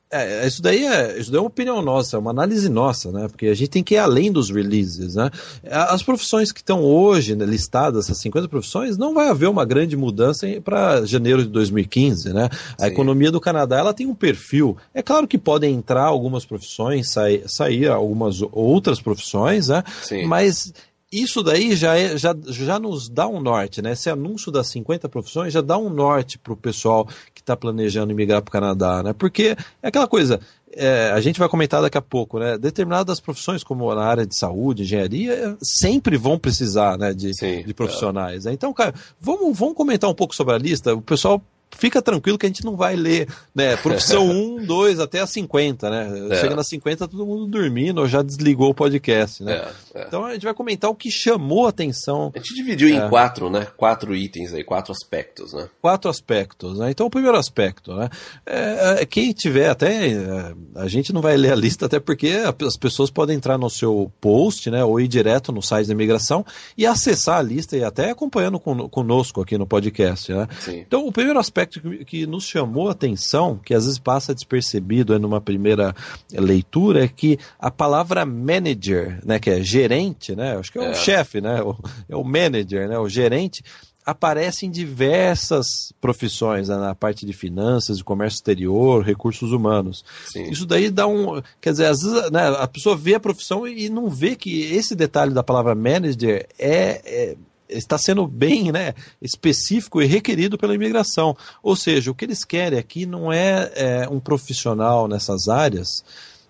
[0.09, 3.27] É, isso, daí é, isso daí é uma opinião nossa, é uma análise nossa, né?
[3.27, 5.29] Porque a gente tem que ir além dos releases, né?
[5.69, 9.97] As profissões que estão hoje né, listadas, essas 50 profissões, não vai haver uma grande
[9.97, 12.49] mudança para janeiro de 2015, né?
[12.79, 12.91] A Sim.
[12.91, 14.77] economia do Canadá ela tem um perfil.
[14.93, 19.83] É claro que podem entrar algumas profissões, sair, sair algumas outras profissões, né?
[20.03, 20.25] Sim.
[20.25, 20.71] Mas
[21.11, 23.93] isso daí já, é, já, já nos dá um norte, né?
[23.93, 28.11] Esse anúncio das 50 profissões já dá um norte para o pessoal que está planejando
[28.11, 29.13] emigrar para o Canadá, né?
[29.13, 30.39] Porque é aquela coisa,
[30.73, 32.57] é, a gente vai comentar daqui a pouco, né?
[32.57, 37.73] Determinadas profissões, como na área de saúde, engenharia, sempre vão precisar né, de, Sim, de
[37.73, 38.45] profissionais.
[38.45, 38.53] né?
[38.53, 40.93] Então, cara, vamos, vamos comentar um pouco sobre a lista.
[40.93, 41.41] O pessoal.
[41.71, 43.75] Fica tranquilo que a gente não vai ler, né?
[43.77, 46.27] Profissão 1, 2 até a 50, né?
[46.31, 46.35] É.
[46.41, 49.69] Chega na 50, todo mundo dormindo ou já desligou o podcast, né?
[49.93, 50.05] É, é.
[50.07, 52.91] Então a gente vai comentar o que chamou a atenção, A gente dividiu É.
[53.05, 53.67] em quatro, né?
[53.77, 55.67] Quatro itens aí, quatro aspectos, né?
[55.79, 56.79] quatro aspectos.
[56.79, 56.89] Né?
[56.89, 58.09] Então o primeiro aspecto, né?
[58.45, 60.07] É, é, quem tiver até.
[60.13, 62.29] é, a gente não vai ler a lista, até porque
[62.65, 64.83] as pessoas podem entrar no seu post, né?
[64.83, 66.45] Ou ir direto no site da imigração
[66.77, 70.47] e acessar a lista e até acompanhando con- conosco aqui no podcast, né?
[70.59, 70.79] Sim.
[70.79, 75.13] Então, o primeiro aspecto que, que nos chamou a atenção, que às vezes passa despercebido
[75.13, 75.95] aí numa primeira
[76.31, 80.91] leitura, é que a palavra manager, né, que é gerente, né, acho que é, É.
[80.91, 81.75] o chefe, né, o,
[82.09, 83.63] é o manager, né, o gerente,
[84.05, 90.05] aparece em diversas profissões, né, na parte de finanças, de comércio exterior, recursos humanos.
[90.27, 90.43] Sim.
[90.49, 91.41] Isso daí dá um.
[91.59, 94.95] Quer dizer, às vezes né, a pessoa vê a profissão e não vê que esse
[94.95, 97.01] detalhe da palavra manager é.
[97.05, 97.35] é-
[97.69, 101.35] Está sendo bem né, específico e requerido pela imigração.
[101.61, 106.03] Ou seja, o que eles querem aqui não é, é, um profissional nessas áreas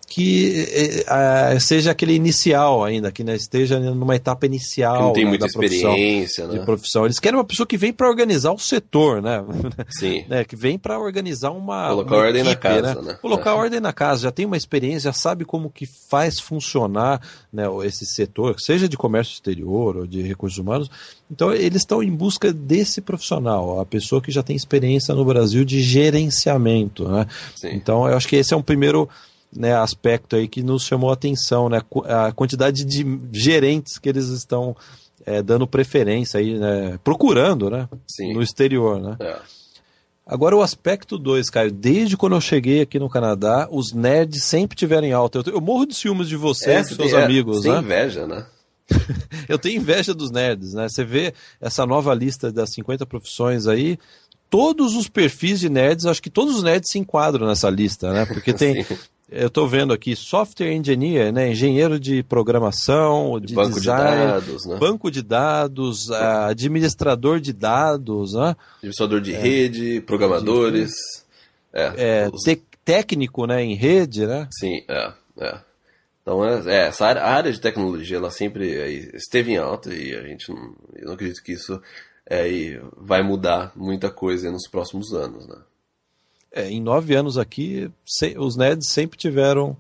[0.07, 5.13] que é, ah, seja aquele inicial ainda, que né, esteja numa etapa inicial Que não
[5.13, 6.65] tem né, muita profissão, experiência, de né?
[6.65, 7.05] profissão.
[7.05, 9.43] Eles querem uma pessoa que vem para organizar o setor, né?
[9.91, 10.23] Sim.
[10.29, 13.13] né, que vem para organizar uma Colocar uma ordem na equipe, casa, né?
[13.21, 13.53] Colocar É.
[13.53, 18.05] ordem na casa, já tem uma experiência, já sabe como que faz funcionar né, esse
[18.05, 20.89] setor, seja de comércio exterior ou de recursos humanos.
[21.29, 25.65] Então eles estão em busca desse profissional, a pessoa que já tem experiência no Brasil
[25.65, 27.27] de gerenciamento, né?
[27.53, 27.71] Sim.
[27.73, 29.09] Então eu acho que esse é um primeiro
[29.55, 31.81] né, aspecto aí que nos chamou a atenção, né?
[32.05, 34.75] A quantidade de gerentes que eles estão
[35.25, 36.99] é, dando preferência aí, né?
[37.03, 37.87] Procurando, né?
[38.07, 38.33] Sim.
[38.33, 39.17] No exterior, né?
[39.19, 39.37] É.
[40.25, 44.75] Agora o aspecto 2, Caio, desde quando eu cheguei aqui no Canadá, os nerds sempre
[44.75, 45.39] tiveram em alta.
[45.39, 47.63] Eu, eu morro de ciúmes de você e É, você seus tem, é, amigos, você
[47.63, 47.79] tem né?
[47.79, 48.45] inveja, né?
[49.49, 50.87] Eu tenho inveja dos nerds, né?
[50.87, 53.97] Você vê essa nova lista das 50 profissões aí,
[54.49, 58.25] todos os perfis de nerds, acho que todos os nerds se enquadram nessa lista, né?
[58.25, 58.85] Porque tem.
[59.29, 61.51] eu estou vendo aqui, software engineer, né?
[61.51, 64.77] Engenheiro de programação, de Banco de design, dados, né?
[64.77, 68.55] banco de dados, ah, administrador de dados, né?
[68.77, 70.93] Administrador de rede, programadores.
[71.73, 71.93] É,
[72.25, 72.43] É, os-
[72.85, 73.61] técnico, né?
[73.63, 74.47] Em rede, né?
[74.51, 75.59] Sim, é, é.
[76.21, 79.93] Então, é, é, essa área, a área de tecnologia, ela sempre é, esteve em alta
[79.93, 81.81] e a gente não, eu não acredito que isso
[82.29, 85.55] é, vai mudar muita coisa nos próximos anos, né?
[86.57, 89.77] É, em nove anos aqui, se- os nerds sempre tiveram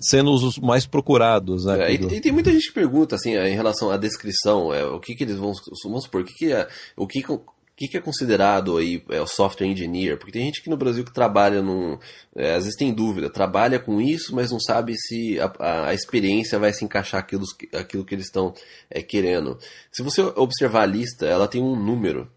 [0.00, 1.86] sendo os mais procurados, né?
[1.90, 5.00] É, e, e tem muita gente que pergunta, assim, em relação à descrição, é, o
[5.00, 5.52] que que eles vão,
[5.84, 7.40] vamos supor, o que que é, o que que, o
[7.76, 10.16] que que é considerado aí é, o software engineer?
[10.16, 11.98] Porque tem gente aqui no Brasil que trabalha num,
[12.36, 15.94] é, às vezes tem dúvida, trabalha com isso, mas não sabe se a, a- a
[15.94, 18.54] experiência vai se encaixar aquilo, aquilo que eles estão
[18.88, 19.58] é, querendo.
[19.90, 22.30] Se você observar a lista, ela tem um número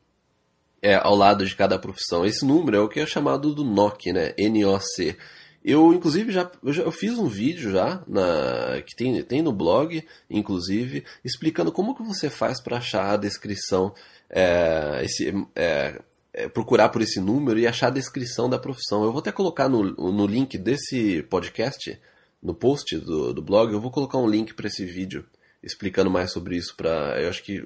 [0.81, 2.25] é, ao lado de cada profissão.
[2.25, 4.33] Esse número é o que é chamado do NOC, né?
[4.37, 5.17] N-O-C.
[5.63, 9.51] Eu, inclusive, já eu, já, eu fiz um vídeo já, na, que tem, tem no
[9.51, 13.93] blog, inclusive, explicando como que você faz para achar a descrição,
[14.27, 16.01] é, esse, é,
[16.33, 19.03] é, procurar por esse número e achar a descrição da profissão.
[19.03, 21.99] Eu vou até colocar no, no link desse podcast,
[22.41, 25.23] no post do, do blog, eu vou colocar um link para esse vídeo
[25.61, 26.75] explicando mais sobre isso.
[26.75, 27.63] Pra, eu acho que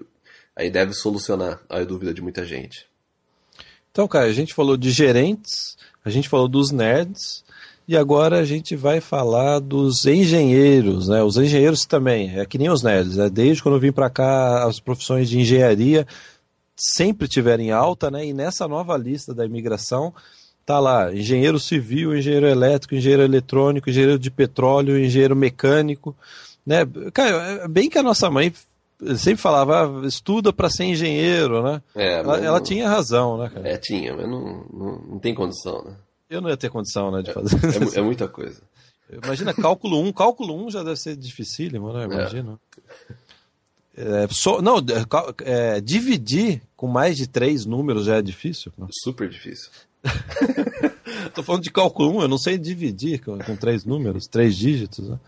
[0.54, 2.86] aí deve solucionar a dúvida de muita gente.
[3.96, 7.46] Então, cara, a gente falou de gerentes, a gente falou dos nerds,
[7.88, 11.24] e agora a gente vai falar dos engenheiros, né?
[11.24, 13.30] Os engenheiros também, é que nem os nerds, né?
[13.30, 16.06] Desde quando eu vim para cá, as profissões de engenharia
[16.76, 18.26] sempre tiveram em alta, né?
[18.26, 20.14] E nessa nova lista da imigração
[20.66, 26.14] tá lá engenheiro civil, engenheiro elétrico, engenheiro eletrônico, engenheiro de petróleo, engenheiro mecânico,
[26.66, 26.80] né?
[27.14, 28.52] Cara, é bem que a nossa mãe
[29.18, 31.82] sempre falava, ah, estuda para ser engenheiro, né?
[31.96, 33.68] É, Ela, ela não- tinha razão, né, cara?
[33.68, 35.96] É, tinha, mas não, não, não tem condição, né?
[36.30, 37.56] Eu não ia ter condição, né, de fazer.
[37.76, 38.62] É, mu- é muita coisa.
[39.24, 40.12] Imagina cálculo 1.
[40.14, 42.06] Cálculo 1 já deve ser dificílimo, né?
[42.06, 42.60] Imagina.
[43.96, 44.28] É.
[44.32, 44.78] so, não,
[45.44, 48.74] é, dividir com mais de três números já é difícil.
[48.78, 48.88] Né?
[49.04, 49.70] Super difícil.
[51.36, 55.08] Tô falando de cálculo 1, eu não sei dividir com, com três números, três dígitos.
[55.10, 55.20] Né?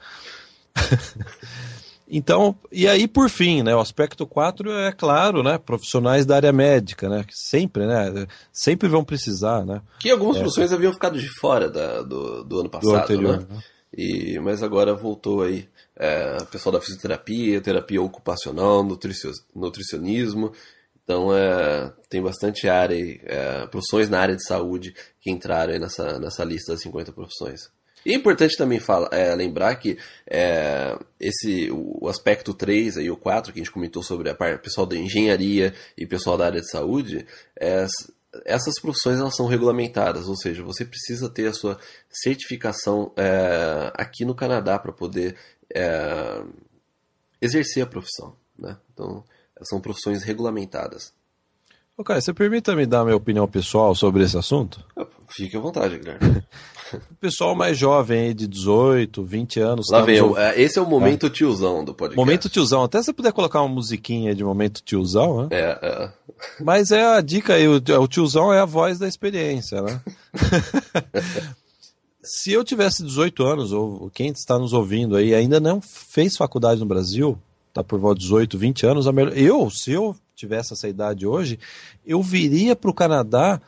[2.10, 6.54] Então, e aí por fim, né, o aspecto 4 é claro, né, profissionais da área
[6.54, 9.82] médica, né, que sempre, né, sempre vão precisar, né.
[10.00, 13.40] Que algumas é, profissões haviam ficado de fora da, do, do ano passado, do anterior,
[13.42, 13.48] né?
[13.50, 13.64] né?
[13.98, 18.84] E, mas agora voltou aí é, pessoal da fisioterapia, terapia ocupacional,
[19.56, 20.54] nutricionismo.
[21.04, 26.20] Então é, tem bastante área, é, profissões na área de saúde que entraram aí nessa,
[26.20, 27.72] nessa lista das 50 profissões.
[28.08, 28.80] E é importante também
[29.12, 34.02] é, lembrar que é, esse, o aspecto 3 e o 4, que a gente comentou
[34.02, 37.28] sobre a parte pessoal da engenharia e pessoal da área de saúde,
[37.60, 37.86] é,
[38.46, 41.78] essas profissões elas são regulamentadas, ou seja, você precisa ter a sua
[42.10, 45.36] certificação é, aqui no Canadá para poder
[45.76, 46.42] é,
[47.42, 48.38] exercer a profissão.
[48.58, 48.78] Né?
[48.94, 49.22] Então,
[49.64, 51.14] são profissões regulamentadas.
[51.98, 54.82] Ok, você permita me dar minha opinião pessoal sobre esse assunto?
[55.28, 56.42] Fique à vontade, Guilherme.
[56.94, 59.90] o pessoal mais jovem, de 18, 20 anos.
[59.90, 61.30] Lá vem, é, esse é o momento é.
[61.30, 62.18] tiozão do podcast.
[62.18, 62.84] Momento tiozão.
[62.84, 65.48] Até se você puder colocar uma musiquinha de momento tiozão, né?
[65.52, 66.12] É, é.
[66.62, 70.02] Mas é a dica aí, o tiozão é a voz da experiência, né?
[72.24, 76.80] se eu tivesse 18 anos, ou quem está nos ouvindo aí ainda não fez faculdade
[76.80, 77.38] no Brasil,
[77.74, 81.58] tá por volta de 18, 20 anos, eu, se eu tivesse essa idade hoje,
[82.06, 83.60] eu viria para o Canadá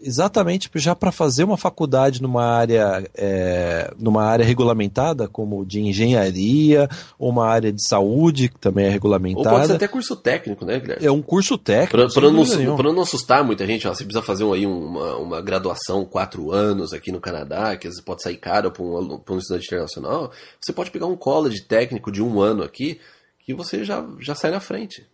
[0.00, 6.88] exatamente já para fazer uma faculdade numa área, é, numa área regulamentada, como de engenharia,
[7.18, 9.50] ou uma área de saúde, que também é regulamentada.
[9.50, 11.06] Ou pode ser até curso técnico, né, Guilherme?
[11.06, 12.12] É um curso técnico.
[12.12, 16.52] Para não, não assustar muita gente, ó, você precisa fazer aí uma, uma graduação quatro
[16.52, 20.30] anos aqui no Canadá, que às vezes pode sair caro para um, um estudante internacional.
[20.60, 23.00] Você pode pegar um college técnico de um ano aqui,
[23.40, 25.06] que você já, já sai na frente.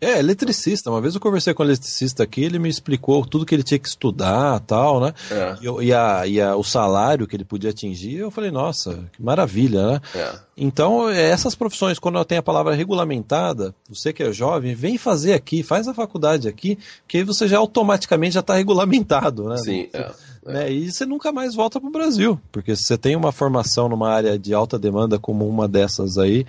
[0.00, 0.90] É, eletricista.
[0.90, 3.78] Uma vez eu conversei com um eletricista aqui, ele me explicou tudo que ele tinha
[3.78, 5.14] que estudar tal, né?
[5.30, 5.56] É.
[5.62, 8.16] E, e, a, e a, o salário que ele podia atingir.
[8.16, 10.00] Eu falei, nossa, que maravilha, né?
[10.14, 10.34] É.
[10.56, 14.98] Então, é, essas profissões, quando eu tenho a palavra regulamentada, você que é jovem, vem
[14.98, 19.56] fazer aqui, faz a faculdade aqui, que aí você já automaticamente já está regulamentado, né?
[19.58, 20.10] Sim, é.
[20.44, 20.72] Né?
[20.72, 24.10] E você nunca mais volta para o Brasil, porque se você tem uma formação numa
[24.10, 26.44] área de alta demanda como uma dessas aí,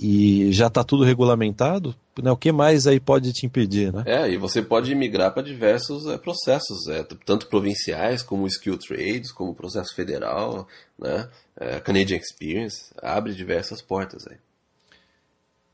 [0.00, 4.04] e já está tudo regulamentado, né, o que mais aí pode te impedir, né?
[4.06, 9.32] É, e você pode migrar para diversos é, processos, é, tanto provinciais como skill trades,
[9.32, 11.28] como processo federal, né?
[11.58, 14.36] É, Canadian Experience, abre diversas portas aí.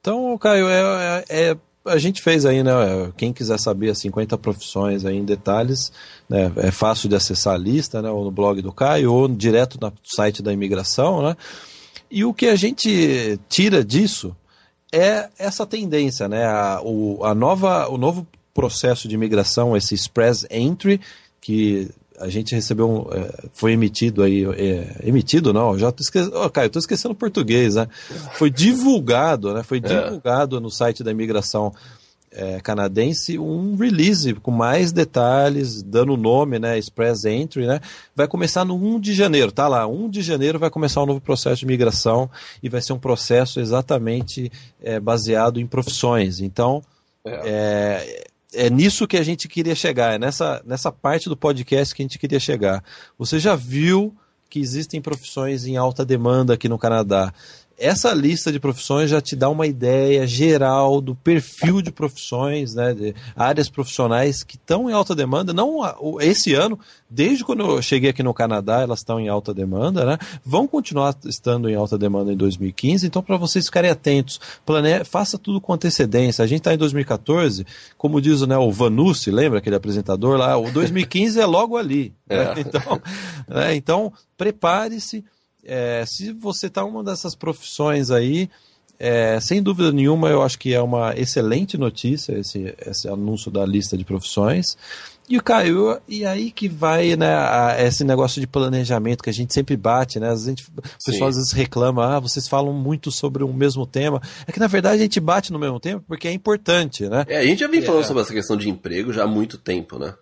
[0.00, 2.72] Então, Caio, é, é, é a gente fez aí, né?
[3.14, 5.92] Quem quiser saber as 50 profissões aí em detalhes,
[6.26, 8.08] né, é fácil de acessar a lista, né?
[8.08, 11.36] Ou no blog do Caio, ou direto no site da imigração, né?
[12.14, 14.36] E o que a gente tira disso
[14.92, 16.46] é essa tendência, né?
[16.46, 18.24] A, o, a nova, o novo
[18.54, 21.00] processo de imigração, esse Express Entry,
[21.40, 26.40] que a gente recebeu, um, é, foi emitido aí, é, emitido não, já tô esquecendo,
[26.40, 27.88] oh, Caio, tô esquecendo português, né?
[28.34, 29.64] Foi divulgado, né?
[29.64, 29.80] Foi é.
[29.80, 31.74] divulgado no site da imigração
[32.34, 37.80] é, canadense um release com mais detalhes, dando o nome, né, Express Entry, né,
[38.14, 41.20] vai começar no 1 de janeiro, tá lá, 1 de janeiro vai começar um novo
[41.20, 42.28] processo de migração
[42.62, 44.50] e vai ser um processo exatamente
[44.82, 46.40] é, baseado em profissões.
[46.40, 46.82] Então,
[47.24, 48.24] é.
[48.52, 52.02] é, é nisso que a gente queria chegar, é nessa, nessa parte do podcast que
[52.02, 52.82] a gente queria chegar.
[53.16, 54.14] Você já viu
[54.50, 57.32] que existem profissões em alta demanda aqui no Canadá
[57.78, 62.94] essa lista de profissões já te dá uma ideia geral do perfil de profissões, né,
[62.94, 65.52] de áreas profissionais que estão em alta demanda.
[65.52, 65.80] Não
[66.20, 66.78] esse ano,
[67.10, 70.18] desde quando eu cheguei aqui no Canadá, elas estão em alta demanda, né?
[70.44, 73.06] Vão continuar estando em alta demanda em 2015.
[73.06, 75.04] Então, para vocês ficarem atentos, plane...
[75.04, 76.44] faça tudo com antecedência.
[76.44, 77.66] A gente está em 2014,
[77.98, 80.56] como diz né, o Vanucci, lembra aquele apresentador lá?
[80.56, 82.12] O 2015 é logo ali.
[82.28, 82.36] Né?
[82.36, 82.54] É.
[82.74, 83.00] Então,
[83.46, 85.24] né, então prepare-se
[85.64, 88.48] é, se você está uma dessas profissões aí,
[88.98, 93.64] é, sem dúvida nenhuma, eu acho que é uma excelente notícia esse, esse anúncio da
[93.64, 94.76] lista de profissões.
[95.26, 99.32] E o Caio, e aí que vai né, a, esse negócio de planejamento que a
[99.32, 100.30] gente sempre bate, né?
[100.30, 104.20] A gente, o pessoal às vezes reclama, ah, vocês falam muito sobre o mesmo tema.
[104.46, 107.24] É que na verdade a gente bate no mesmo tempo porque é importante, né?
[107.26, 108.06] É, a gente já vem falando é.
[108.06, 110.14] sobre essa questão de emprego já há muito tempo, né?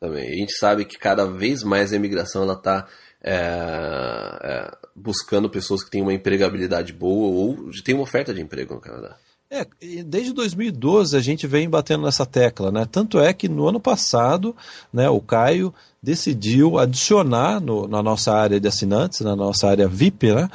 [0.00, 0.26] Também.
[0.26, 2.86] A gente sabe que cada vez mais a imigração ela está
[3.26, 8.74] é, é, buscando pessoas que têm uma empregabilidade boa ou têm uma oferta de emprego
[8.74, 9.16] no Canadá.
[9.50, 9.66] É,
[10.04, 12.86] desde 2012 a gente vem batendo nessa tecla, né?
[12.90, 14.54] Tanto é que no ano passado,
[14.92, 20.32] né, o Caio decidiu adicionar no, na nossa área de assinantes, na nossa área VIP,
[20.32, 20.48] né,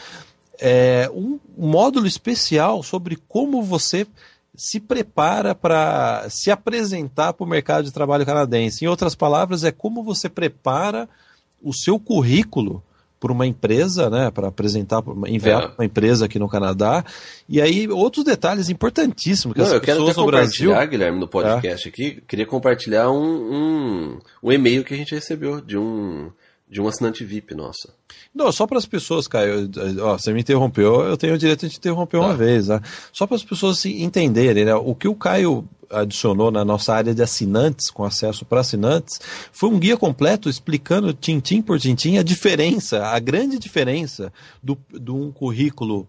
[0.59, 4.05] é, um módulo especial sobre como você
[4.55, 8.85] se prepara para se apresentar para o mercado de trabalho canadense.
[8.85, 11.09] Em outras palavras, é como você prepara
[11.63, 12.83] o seu currículo
[13.21, 15.67] por uma empresa, né, para apresentar, enviar é.
[15.67, 17.05] para uma empresa aqui no Canadá.
[17.47, 20.87] E aí, outros detalhes importantíssimos que Não, as eu quero pessoas até no Brasil...
[20.87, 21.91] Guilherme, no podcast é.
[21.91, 26.31] aqui, queria compartilhar um, um, um e-mail que a gente recebeu de um,
[26.71, 27.89] de um assinante VIP nosso.
[28.33, 31.73] Não, só para as pessoas, Caio, ó, você me interrompeu, eu tenho o direito de
[31.73, 32.25] te interromper tá.
[32.25, 32.79] uma vez, né?
[33.11, 34.73] Só para as pessoas se entenderem, né?
[34.73, 39.19] O que o Caio adicionou na nossa área de assinantes, com acesso para assinantes,
[39.51, 44.31] foi um guia completo explicando tintim por tintim a diferença, a grande diferença
[44.63, 46.07] do, de um currículo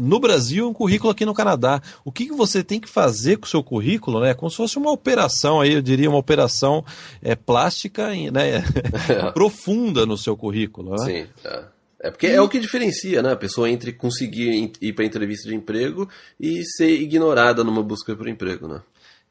[0.00, 1.80] no Brasil e um currículo aqui no Canadá.
[2.04, 4.34] O que, que você tem que fazer com o seu currículo, né?
[4.34, 6.84] Como se fosse uma operação aí, eu diria uma operação
[7.22, 8.64] é, plástica, né?
[9.34, 10.92] profunda no seu currículo.
[10.92, 10.98] Né?
[10.98, 11.26] Sim.
[11.44, 11.64] É.
[12.04, 13.30] É porque é o que diferencia, né?
[13.30, 18.26] A pessoa entre conseguir ir para entrevista de emprego e ser ignorada numa busca por
[18.26, 18.80] emprego, né?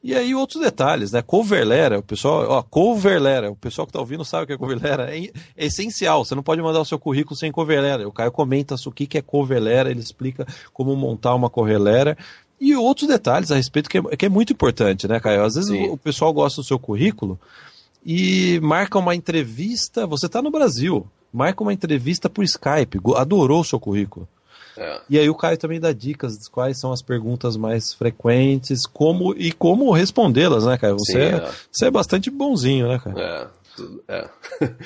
[0.02, 1.22] E aí outros detalhes, né?
[1.22, 5.16] Coverlera, o pessoal, ó, coverlera, o pessoal que está ouvindo sabe o que é coverlera,
[5.16, 8.08] é, é, essencial, você não pode mandar o seu currículo sem coverlera.
[8.08, 12.18] O Caio comenta o que, que é coverlera, ele explica como montar uma coverlera
[12.60, 15.44] e outros detalhes a respeito que é, que é muito importante, né, Caio?
[15.44, 17.38] Às vezes o, o, pessoal gosta do seu currículo
[18.04, 23.64] e marca uma entrevista, você está no Brasil, marca uma entrevista por Skype, adorou o
[23.64, 24.28] seu currículo.
[24.76, 25.00] É.
[25.08, 29.34] E aí o Caio também dá dicas de quais são as perguntas mais frequentes, como
[29.36, 30.96] e como respondê-las, né, Caio?
[30.98, 31.50] Você, Sim, é, é.
[31.70, 33.18] você é bastante bonzinho, né, Caio?
[33.18, 33.48] É.
[34.08, 34.28] É.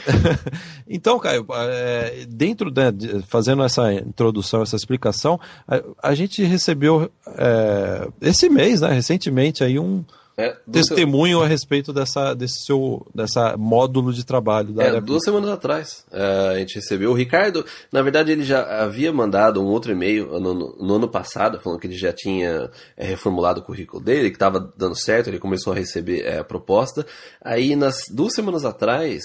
[0.89, 7.11] então, Caio, é, dentro né, de, fazendo essa introdução, essa explicação, a, a gente recebeu
[7.27, 10.05] é, esse mês, né, recentemente, aí um,
[10.37, 11.45] é, testemunho seu...
[11.45, 16.05] a respeito dessa, desse seu dessa módulo de trabalho da é, área duas semanas atrás
[16.13, 17.11] é, a gente recebeu.
[17.11, 21.09] O Ricardo na verdade ele já havia mandado um outro e-mail no, no, no ano
[21.09, 25.29] passado falando que ele já tinha é, reformulado o currículo dele que estava dando certo
[25.29, 27.07] ele começou a receber é, a proposta.
[27.43, 29.23] Aí nas duas semanas atrás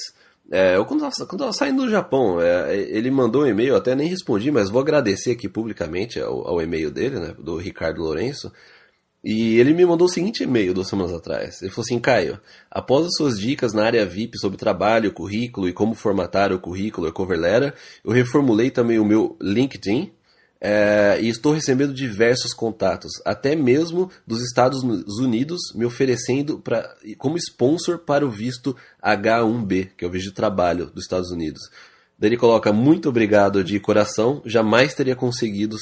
[0.49, 4.09] é, eu quando estava quando saindo do Japão, é, ele mandou um e-mail, até nem
[4.09, 8.51] respondi, mas vou agradecer aqui publicamente ao, ao e-mail dele, né, do Ricardo Lourenço,
[9.23, 11.61] e ele me mandou o seguinte e-mail duas semanas atrás.
[11.61, 15.73] Ele falou assim: Caio, após as suas dicas na área VIP sobre trabalho, currículo e
[15.73, 20.11] como formatar o currículo e cover letter, eu reformulei também o meu LinkedIn
[20.63, 24.83] é, e estou recebendo diversos contatos, até mesmo dos Estados
[25.19, 30.35] Unidos, me oferecendo pra, como sponsor para o visto H1B, que é o visto de
[30.35, 31.61] trabalho dos Estados Unidos.
[32.17, 35.75] Daí ele coloca muito obrigado de coração, jamais teria conseguido,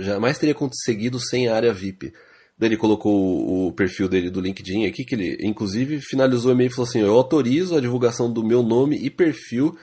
[0.00, 2.14] jamais teria conseguido sem a área VIP.
[2.66, 6.74] Ele colocou o perfil dele do LinkedIn aqui, que ele inclusive finalizou o e-mail e
[6.74, 9.76] falou assim: Eu autorizo a divulgação do meu nome e perfil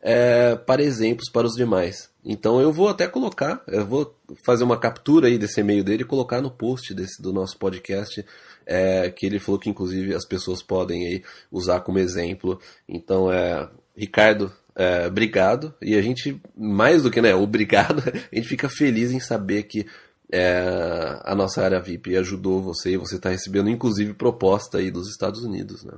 [0.00, 2.10] é, para exemplos para os demais.
[2.24, 6.06] Então eu vou até colocar, eu vou fazer uma captura aí desse e-mail dele e
[6.06, 8.24] colocar no post desse, do nosso podcast,
[8.64, 12.60] é, que ele falou que inclusive as pessoas podem aí usar como exemplo.
[12.88, 13.68] Então é.
[13.96, 15.74] Ricardo, é, obrigado.
[15.80, 19.86] E a gente, mais do que né, obrigado, a gente fica feliz em saber que
[20.32, 25.08] é, a nossa área VIP ajudou você e você está recebendo inclusive proposta aí dos
[25.08, 25.94] Estados Unidos, né?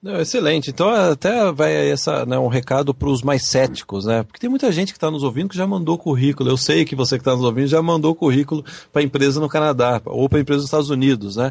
[0.00, 0.70] Não, excelente.
[0.70, 4.22] Então até vai essa, né, um recado para os mais céticos, né?
[4.22, 6.48] Porque tem muita gente que está nos ouvindo que já mandou currículo.
[6.48, 10.00] Eu sei que você que está nos ouvindo já mandou currículo para empresa no Canadá
[10.04, 11.50] ou para empresa nos Estados Unidos, né?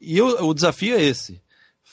[0.00, 1.40] E eu, o desafio é esse: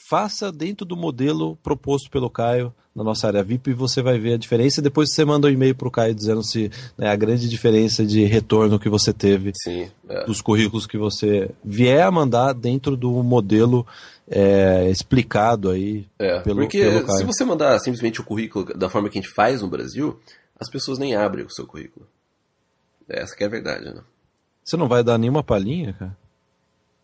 [0.10, 4.34] faça dentro do modelo proposto pelo Caio na nossa área VIP e você vai ver
[4.34, 4.82] a diferença.
[4.82, 8.26] Depois você manda um e-mail para o Caio dizendo se né, a grande diferença de
[8.26, 10.26] retorno que você teve Sim, é.
[10.26, 13.86] dos currículos que você vier a mandar dentro do modelo
[14.28, 17.20] é, explicado aí é, pelo, porque pelo Caio.
[17.20, 20.20] se você mandar simplesmente o currículo da forma que a gente faz no Brasil,
[20.60, 22.08] as pessoas nem abrem o seu currículo.
[23.08, 24.02] Essa que é a verdade, né?
[24.64, 26.18] Você não vai dar nenhuma palhinha, cara?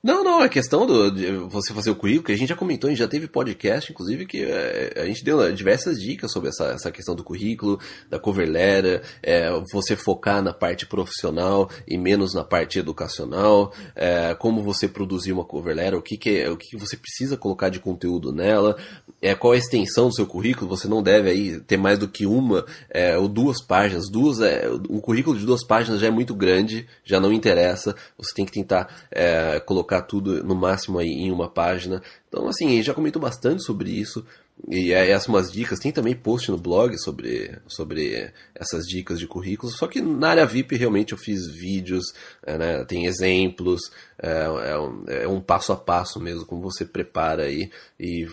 [0.06, 2.88] Não, não, é questão do, de você fazer o currículo, que a gente já comentou,
[2.88, 6.66] a gente já teve podcast, inclusive, que é, a gente deu diversas dicas sobre essa,
[6.66, 12.36] essa questão do currículo, da cover letter, é, você focar na parte profissional e menos
[12.36, 16.56] na parte educacional, é, como você produzir uma cover letter, o que, que, é, o
[16.56, 18.78] que você precisa colocar de conteúdo nela,
[19.20, 22.28] é, qual a extensão do seu currículo, você não deve aí ter mais do que
[22.28, 26.36] uma é, ou duas páginas, duas, é, um currículo de duas páginas já é muito
[26.36, 31.10] grande, já não interessa, você tem que tentar é, colocar colocar tudo no máximo aí
[31.10, 32.02] em uma página.
[32.28, 34.26] Então, assim, já comentou bastante sobre isso.
[34.70, 39.76] e essas umas dicas, tem também post no blog sobre, sobre essas dicas de currículos,
[39.76, 43.82] só que na área VIP realmente eu fiz vídeos, é, né, tem exemplos,
[44.18, 47.70] é, é, um, é, um, passo a passo mesmo, como você prepara aí,
[48.00, 48.30] e,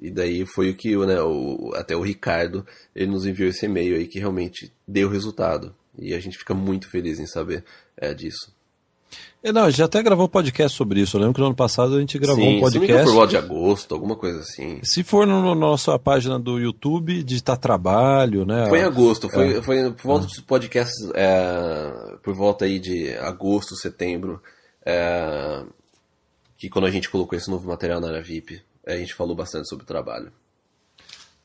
[0.00, 3.96] e daí foi o que né, o, até o Ricardo, ele nos enviou esse e-mail
[3.96, 7.64] aí que realmente deu resultado, e a gente fica muito feliz em saber
[7.98, 8.59] é, disso.
[9.42, 11.16] É, não, a gente até gravou um podcast sobre isso.
[11.16, 12.98] Eu lembro que no ano passado a gente gravou Sim, um podcast.
[12.98, 14.80] Se for volta de agosto, alguma coisa assim.
[14.82, 18.66] Se for na no, nossa página do YouTube, digitar trabalho, né?
[18.68, 19.62] Foi em agosto, foi, é.
[19.62, 20.28] foi por volta ah.
[20.28, 24.42] dos podcasts, é, por volta aí de agosto, setembro,
[24.84, 25.64] é,
[26.58, 29.68] que quando a gente colocou esse novo material na área VIP, a gente falou bastante
[29.68, 30.30] sobre o trabalho.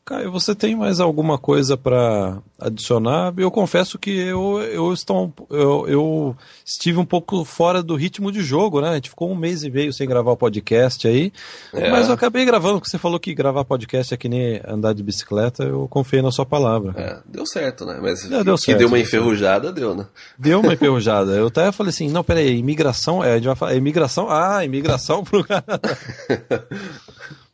[0.05, 3.33] Caio, você tem mais alguma coisa para adicionar?
[3.37, 8.43] Eu confesso que eu, eu, estou, eu, eu, estive um pouco fora do ritmo de
[8.43, 8.89] jogo, né?
[8.89, 11.33] A gente ficou um mês e meio sem gravar o podcast aí,
[11.73, 11.89] é.
[11.89, 15.01] mas eu acabei gravando, porque você falou que gravar podcast é que nem andar de
[15.01, 16.93] bicicleta, eu confiei na sua palavra.
[16.95, 17.97] É, deu certo, né?
[17.99, 20.05] Mas é, deu que certo, deu uma enferrujada, deu, né?
[20.37, 21.31] Deu uma enferrujada.
[21.31, 25.23] Eu até falei assim, não, peraí, imigração, é, a gente vai falar, imigração, ah, imigração
[25.23, 25.97] pro Canadá.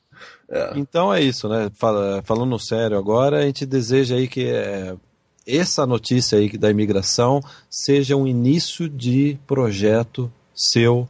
[0.52, 0.74] É.
[0.76, 1.72] Então é isso, né?
[2.24, 4.96] falando sério agora, a gente deseja aí que é,
[5.48, 11.08] essa notícia aí da imigração seja um início de projeto seu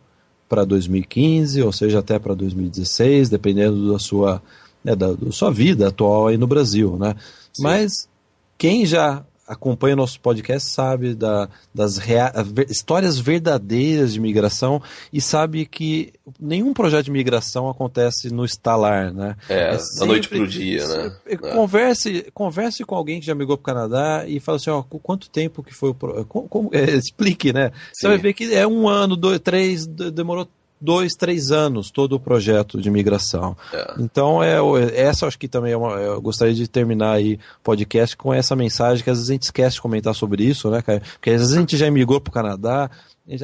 [0.48, 4.44] para 2015, ou seja, até para 2016, dependendo da sua,
[4.84, 7.16] né, da, da, sua vida atual aí no Brasil, né?
[7.54, 7.64] Sim.
[7.64, 8.10] Mas
[8.58, 12.32] quem já acompanha nosso podcast sabe da, das rea
[12.70, 14.82] histórias verdadeiras de migração
[15.12, 19.36] e sabe que nenhum projeto de migração acontece no estalar, né?
[19.50, 21.16] É, é da noite pro dia, né?
[21.26, 21.36] É.
[21.36, 25.30] Converse, converse com alguém que já migrou para o Canadá e fala assim, ó, quanto
[25.30, 25.94] tempo que foi o...
[26.26, 27.72] Como, como, é, explique, né?
[27.92, 28.02] Sim.
[28.02, 30.48] Você vai ver que é um ano, dois, três, demorou
[30.82, 33.56] dois, três anos todo o projeto de migração.
[33.72, 33.94] É.
[34.00, 34.58] Então, é,
[34.96, 38.56] essa acho que também é uma, eu gostaria de terminar aí o podcast com essa
[38.56, 41.02] mensagem que às vezes a gente esquece de comentar sobre isso, né, cara?
[41.14, 42.90] Porque às vezes a gente já emigrou para o Canadá,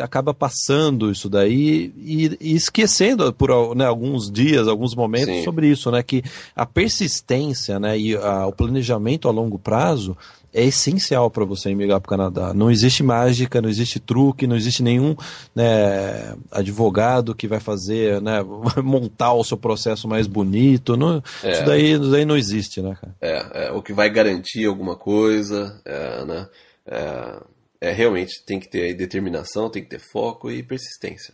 [0.01, 5.43] acaba passando isso daí e, e esquecendo por né, alguns dias, alguns momentos Sim.
[5.43, 6.01] sobre isso, né?
[6.03, 6.23] Que
[6.55, 10.17] a persistência né, e a, o planejamento a longo prazo
[10.53, 12.53] é essencial para você emigrar para o Canadá.
[12.53, 15.15] Não existe mágica, não existe truque, não existe nenhum
[15.55, 18.43] né, advogado que vai fazer, né,
[18.83, 20.97] montar o seu processo mais bonito.
[20.97, 21.51] Não, é.
[21.51, 23.15] isso, daí, isso daí não existe, né, cara?
[23.21, 26.47] É, é, o que vai garantir alguma coisa, é, né,
[26.87, 27.39] é,
[27.79, 31.33] é, realmente tem que ter determinação, tem que ter foco e persistência.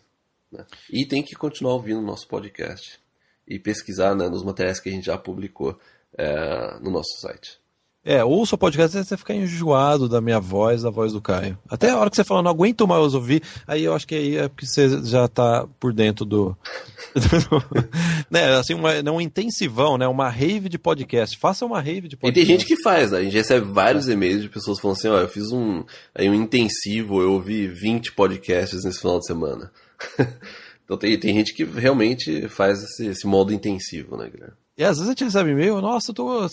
[0.52, 0.66] Né?
[0.89, 3.00] E tem que continuar ouvindo o nosso podcast
[3.48, 5.80] e pesquisar né, nos materiais que a gente já publicou
[6.18, 7.60] é, no nosso site.
[8.06, 11.58] É, ouça o podcast você ficar enjoado da minha voz, da voz do Caio.
[11.70, 14.36] Até a hora que você fala, não aguento mais ouvir, aí eu acho que aí
[14.36, 16.58] é porque você já tá por dentro do.
[18.30, 20.06] né, assim, uma, não um intensivão, né?
[20.06, 21.38] Uma rave de podcast.
[21.38, 22.28] Faça uma rave de podcast.
[22.28, 23.20] E tem gente que faz, né?
[23.20, 26.34] A gente recebe vários e-mails de pessoas falando assim, ó, eu fiz um, aí um
[26.34, 29.72] intensivo, eu ouvi 20 podcasts nesse final de semana.
[30.84, 34.58] então tem, tem gente que realmente faz esse, esse modo intensivo, né, Guilherme?
[34.78, 36.49] E às vezes a gente recebe e-mail, nossa, eu tô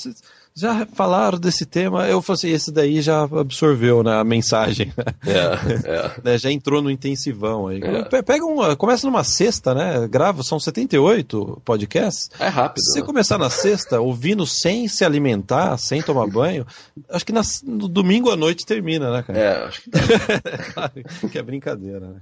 [0.60, 4.92] já falaram desse tema, eu falei assim, esse daí já absorveu né, a mensagem.
[5.26, 6.20] É, é.
[6.22, 7.80] né, já entrou no intensivão aí.
[7.82, 8.22] É.
[8.22, 10.06] Pega uma, começa numa sexta, né?
[10.06, 12.30] Grava, são 78 podcasts.
[12.38, 12.82] É rápido.
[12.82, 13.06] Se você né?
[13.06, 16.66] começar na sexta, ouvindo sem se alimentar, sem tomar banho,
[17.08, 19.38] acho que na, no domingo à noite termina, né, cara?
[19.38, 20.92] É, acho que tá.
[21.30, 22.20] que é brincadeira, né?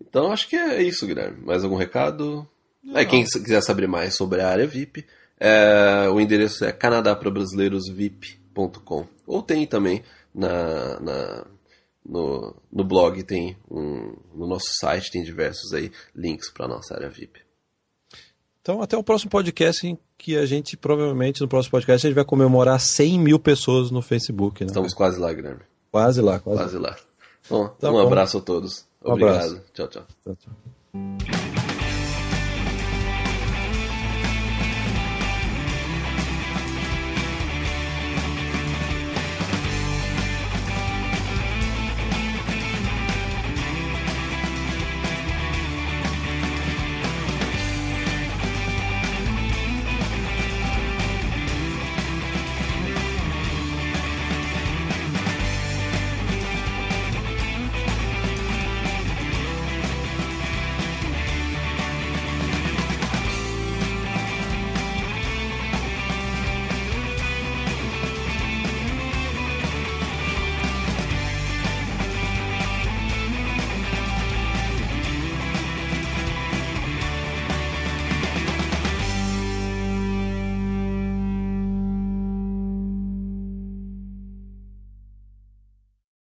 [0.00, 1.44] Então acho que é isso, Guilherme.
[1.44, 2.48] Mais algum recado?
[2.94, 5.04] É, quem quiser saber mais sobre a área VIP,
[5.38, 9.06] é, o endereço é canadaprabrasileirosvip.com.
[9.26, 10.02] Ou tem também
[10.34, 11.44] na, na
[12.08, 17.08] no, no blog, tem um, no nosso site tem diversos aí links para nossa área
[17.08, 17.40] VIP.
[18.62, 22.16] Então, até o próximo podcast em que a gente, provavelmente, no próximo podcast, a gente
[22.16, 24.64] vai comemorar 100 mil pessoas no Facebook.
[24.64, 24.68] Né?
[24.68, 25.62] Estamos quase lá, Guilherme.
[25.90, 26.96] Quase lá, quase, quase lá.
[27.48, 28.06] Bom, tá um bom.
[28.06, 28.86] abraço a todos.
[29.00, 29.32] Obrigado.
[29.32, 29.62] Um abraço.
[29.72, 29.88] tchau.
[29.88, 31.35] tchau, tchau.